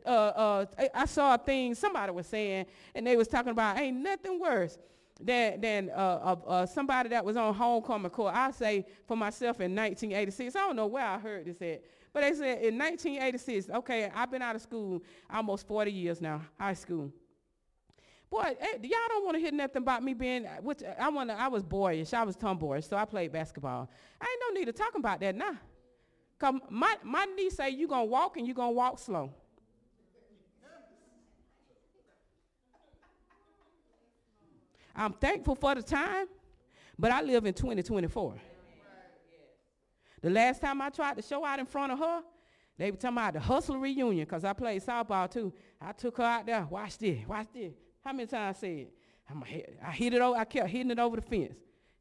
[0.07, 3.79] uh, uh, uh, I saw a thing somebody was saying, and they was talking about
[3.79, 4.79] ain't nothing worse
[5.21, 8.35] than, than uh, somebody that was on homecoming court.
[8.35, 11.83] I say for myself in 1986, I don't know where I heard this at,
[12.13, 16.41] but they said in 1986, okay, I've been out of school almost 40 years now,
[16.59, 17.13] high school.
[18.31, 21.49] Boy, hey, y'all don't want to hear nothing about me being, which I want I
[21.49, 22.13] was boyish.
[22.13, 23.89] I was tomboyish, so I played basketball.
[24.21, 25.57] I ain't no need to talk about that now.
[26.39, 29.31] Because my, my niece say you to walk and you to walk slow.
[34.97, 36.27] I'm thankful for the time,
[36.99, 38.35] but I live in 2024.
[40.23, 42.23] The last time I tried to show out in front of her,
[42.77, 45.53] They were talking about the hustler reunion because I played softball too.
[45.81, 46.67] I took her out there.
[46.69, 47.19] Watch this.
[47.27, 47.73] Watch this.
[48.05, 48.87] How many times I said?
[49.31, 50.39] I'm a hit, it over.
[50.39, 51.55] I kept hitting it over the fence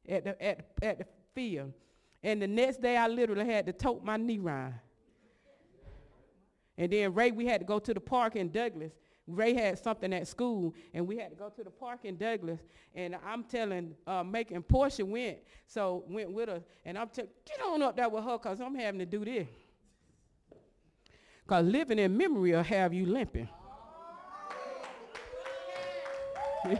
[0.07, 1.71] at the at at the field.
[2.21, 4.75] And the next day, I literally had to tote my knee round.
[6.77, 8.91] And then Ray, we had to go to the park in Douglas.
[9.25, 12.59] Ray had something at school, and we had to go to the park in Douglas.
[12.93, 16.63] And I'm telling, uh, making Portia went, so went with us.
[16.83, 19.47] And I'm telling, get on up there with her, cause I'm having to do this.
[21.47, 23.47] Cause living in memory will have you limping.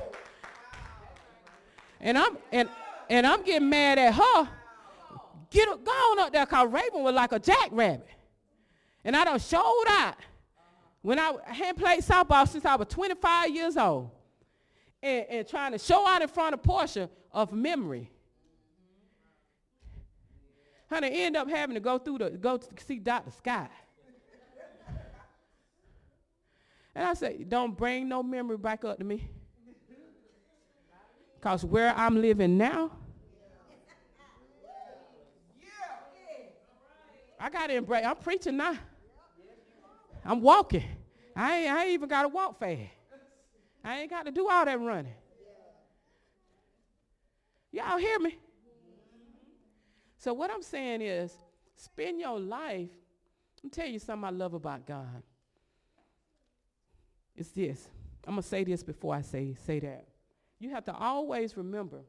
[2.01, 2.69] and I'm and
[3.09, 4.49] and I'm getting mad at her.
[5.49, 8.07] Get her, go on up there, cause Raven was like a jackrabbit.
[9.03, 10.15] And I done showed out.
[11.01, 14.09] When I, I had played softball since I was 25 years old.
[15.01, 18.09] And, and trying to show out in front of Portia of memory.
[20.89, 23.31] Honey, end up having to go through the, go to see Dr.
[23.31, 23.69] Scott.
[26.95, 29.27] and I said, don't bring no memory back up to me.
[31.43, 32.89] Because where I'm living now,
[37.37, 38.77] I got to embrace, I'm preaching now.
[40.23, 40.85] I'm walking.
[41.35, 42.79] I ain't, I ain't even got to walk fast.
[43.83, 45.13] I ain't got to do all that running.
[47.73, 48.37] Y'all hear me?
[50.19, 51.33] So what I'm saying is,
[51.75, 52.87] spend your life.
[53.61, 55.23] Me tell you something I love about God.
[57.35, 57.89] It's this.
[58.25, 60.12] I'm gonna say this before I say say that.
[60.63, 62.01] You have to always remember.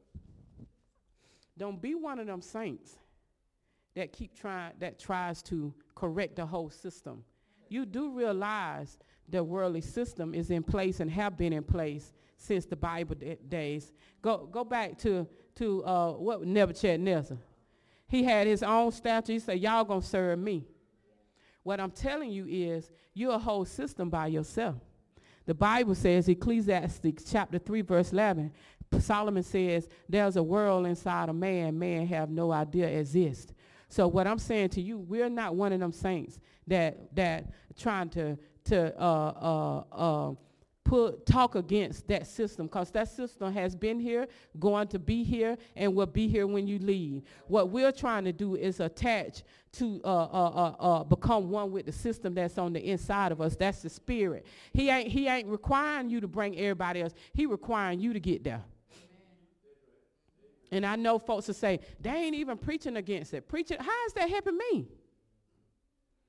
[1.58, 2.96] Don't be one of them saints
[3.94, 7.24] that keep trying that tries to correct the whole system
[7.68, 8.98] you do realize
[9.28, 13.16] the worldly system is in place and have been in place since the Bible
[13.48, 13.92] days.
[14.22, 15.26] Go, go back to,
[15.56, 17.38] to uh, what Nebuchadnezzar.
[18.06, 19.34] He had his own statue.
[19.34, 20.66] He said, y'all going to serve me.
[21.62, 24.76] What I'm telling you is you're a whole system by yourself.
[25.46, 28.52] The Bible says, Ecclesiastes chapter 3, verse 11,
[28.98, 33.52] Solomon says, there's a world inside of man man have no idea exists.
[33.88, 38.08] So what I'm saying to you, we're not one of them saints that that trying
[38.10, 40.34] to to uh, uh, uh,
[40.84, 44.28] put talk against that system because that system has been here,
[44.60, 47.22] going to be here, and will be here when you leave.
[47.48, 49.42] What we're trying to do is attach
[49.72, 53.40] to uh, uh, uh, uh, become one with the system that's on the inside of
[53.40, 53.56] us.
[53.56, 54.46] That's the spirit.
[54.72, 57.14] He ain't he ain't requiring you to bring everybody else.
[57.32, 58.62] He requiring you to get there.
[60.70, 63.46] And I know folks will say, they ain't even preaching against it.
[63.46, 64.88] Preaching, how is that helping me?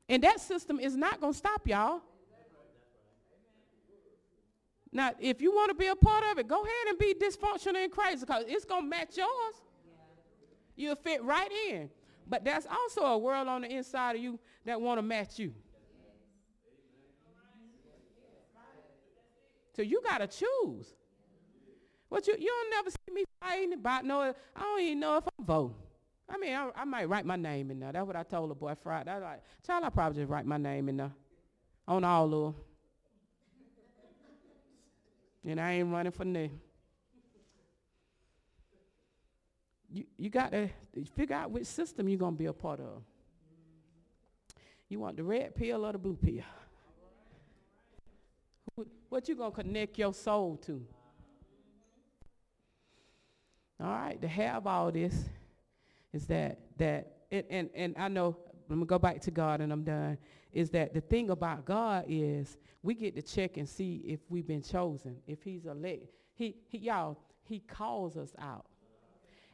[0.07, 2.01] And that system is not going to stop y'all.
[4.95, 7.83] Now, if you want to be a part of it, go ahead and be dysfunctional
[7.83, 9.55] and crazy because it's going to match yours.
[10.77, 11.89] You'll fit right in.
[12.25, 15.53] But there's also a world on the inside of you that want to match you.
[19.75, 20.95] So you got to choose.
[22.07, 24.21] What you you don't never see me fighting about no.
[24.21, 25.75] I don't even know if I'm voting.
[26.29, 27.91] I mean, I, I, might write my name in there.
[27.91, 29.11] That's what I told the boy Friday.
[29.11, 31.11] I was like, child, I probably just write my name in there
[31.85, 32.55] on all of them.
[35.45, 36.59] And I ain't running for nothing.
[39.91, 40.69] You, you got to
[41.15, 43.03] figure out which system you're going to be a part of.
[44.89, 46.43] You want the red pill or the blue pill?
[49.09, 50.85] What you going to connect your soul to?
[53.81, 55.29] All right, to have all this
[56.13, 58.37] is that that it, and and I know
[58.69, 60.17] I'm gonna go back to God and I'm done.
[60.55, 64.47] Is that the thing about God is we get to check and see if we've
[64.47, 66.07] been chosen, if He's elect.
[66.33, 68.65] He, he y'all, He calls us out,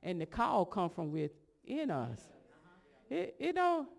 [0.04, 2.22] and the call come from within us.
[3.10, 3.90] It, it don't.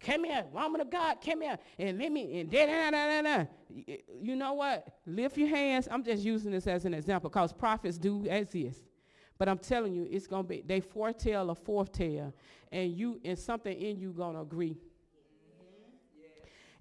[0.00, 3.22] Come here, woman of God, come here, and let me, and da da da da
[3.22, 3.44] da.
[4.20, 4.84] You know what?
[5.06, 5.86] Lift your hands.
[5.88, 8.80] I'm just using this as an example because prophets do exist.
[9.38, 12.34] But I'm telling you, it's gonna be they foretell a foretell,
[12.72, 14.76] and you and something in you gonna agree,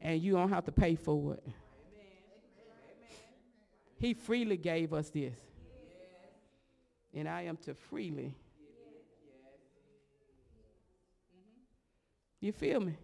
[0.01, 1.43] and you don't have to pay for it.
[3.97, 5.37] He freely gave us this,
[7.13, 8.35] and I am to freely.
[12.39, 12.97] You feel me?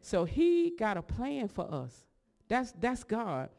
[0.00, 2.06] So he got a plan for us.
[2.48, 3.50] That's that's God.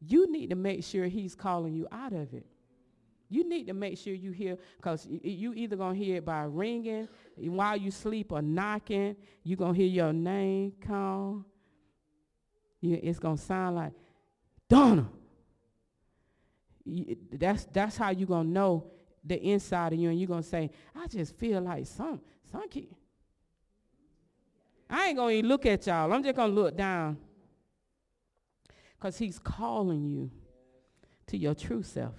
[0.00, 2.46] You need to make sure he's calling you out of it.
[3.28, 6.42] You need to make sure you hear, because you either going to hear it by
[6.42, 9.16] ringing while you sleep or knocking.
[9.42, 11.44] You're going to hear your name call.
[12.80, 13.92] You, it's going to sound like,
[14.68, 15.08] Donna.
[16.84, 18.90] You, that's, that's how you're going to know
[19.24, 20.08] the inside of you.
[20.08, 22.20] And you're going to say, I just feel like some,
[22.50, 22.94] some kid.
[24.88, 26.12] I ain't going to even look at y'all.
[26.12, 27.18] I'm just going to look down.
[28.98, 30.30] Because he's calling you
[31.28, 32.14] to your true self.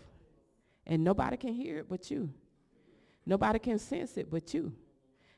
[0.88, 2.34] And nobody can hear it but you.
[3.26, 4.74] Nobody can sense it but you.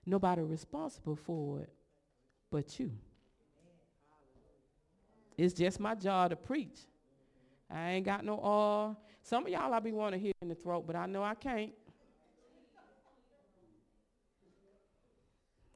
[0.06, 1.74] Nobody responsible for it
[2.50, 2.92] but you.
[5.38, 6.80] It's just my job to preach.
[7.70, 8.98] I ain't got no oil.
[9.24, 11.34] Some of y'all I be wanting to hit in the throat, but I know I
[11.34, 11.72] can't.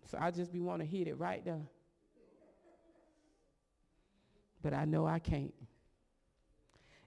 [0.06, 1.68] So I just be wanting to hit it right there.
[4.62, 5.54] But I know I can't.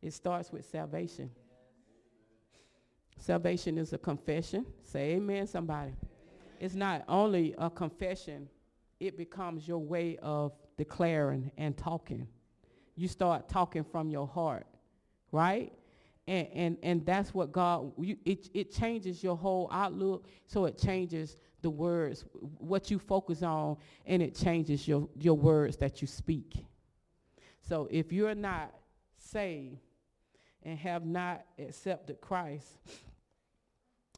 [0.02, 1.30] It starts with salvation.
[3.18, 4.66] Salvation is a confession.
[4.82, 5.92] Say amen, somebody.
[6.58, 8.48] It's not only a confession,
[8.98, 12.26] it becomes your way of declaring and talking.
[13.00, 14.66] You start talking from your heart,
[15.32, 15.72] right?
[16.28, 20.76] And, and, and that's what God, you, it, it changes your whole outlook, so it
[20.76, 22.26] changes the words,
[22.58, 26.66] what you focus on, and it changes your, your words that you speak.
[27.62, 28.74] So if you're not
[29.16, 29.78] saved
[30.62, 32.66] and have not accepted Christ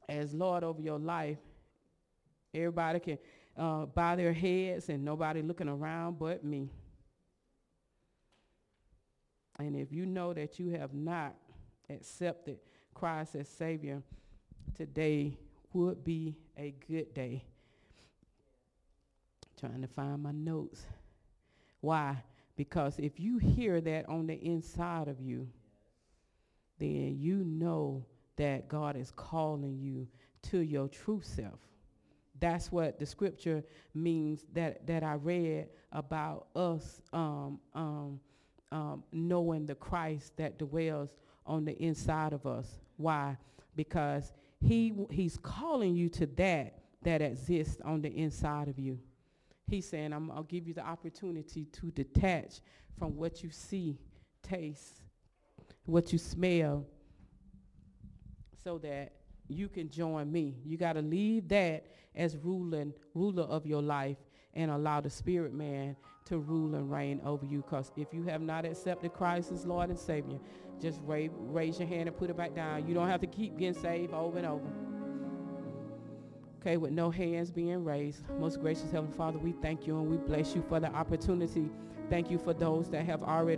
[0.09, 1.39] as Lord over your life,
[2.53, 3.19] everybody can
[3.57, 6.69] uh, bow their heads and nobody looking around but me.
[9.59, 11.35] And if you know that you have not
[11.91, 12.59] accepted
[12.95, 14.03] Christ as Savior,
[14.75, 15.37] today
[15.73, 17.45] would be a good day.
[19.59, 20.85] Trying to find my notes.
[21.81, 22.17] Why?
[22.57, 25.49] Because if you hear that on the inside of you,
[26.79, 28.05] then you know
[28.37, 30.09] that God is calling you
[30.51, 31.61] to your true self.
[32.41, 33.63] That's what the scripture
[33.95, 38.19] means that, that I read about us um, um,
[38.73, 41.11] um, knowing the Christ that dwells
[41.47, 42.67] on the inside of us.
[42.97, 43.37] Why?
[43.77, 48.99] Because he, he's calling you to that that exists on the inside of you.
[49.69, 52.61] He's saying, i will give you the opportunity to detach
[52.99, 53.99] from what you see,
[54.43, 55.03] taste,
[55.85, 56.87] what you smell,
[58.63, 59.13] so that
[59.49, 60.57] you can join me.
[60.65, 64.19] You got to leave that as ruling, ruler of your life
[64.55, 65.97] and allow the spirit man
[66.27, 67.63] to rule and reign over you.
[67.63, 70.39] Because if you have not accepted Christ as Lord and Savior,
[70.81, 72.87] just raise, raise your hand and put it back down.
[72.87, 74.69] You don't have to keep getting saved over and over.
[76.61, 80.17] Okay, with no hands being raised, most gracious Heavenly Father, we thank you and we
[80.17, 81.69] bless you for the opportunity.
[82.09, 83.51] Thank you for those that have already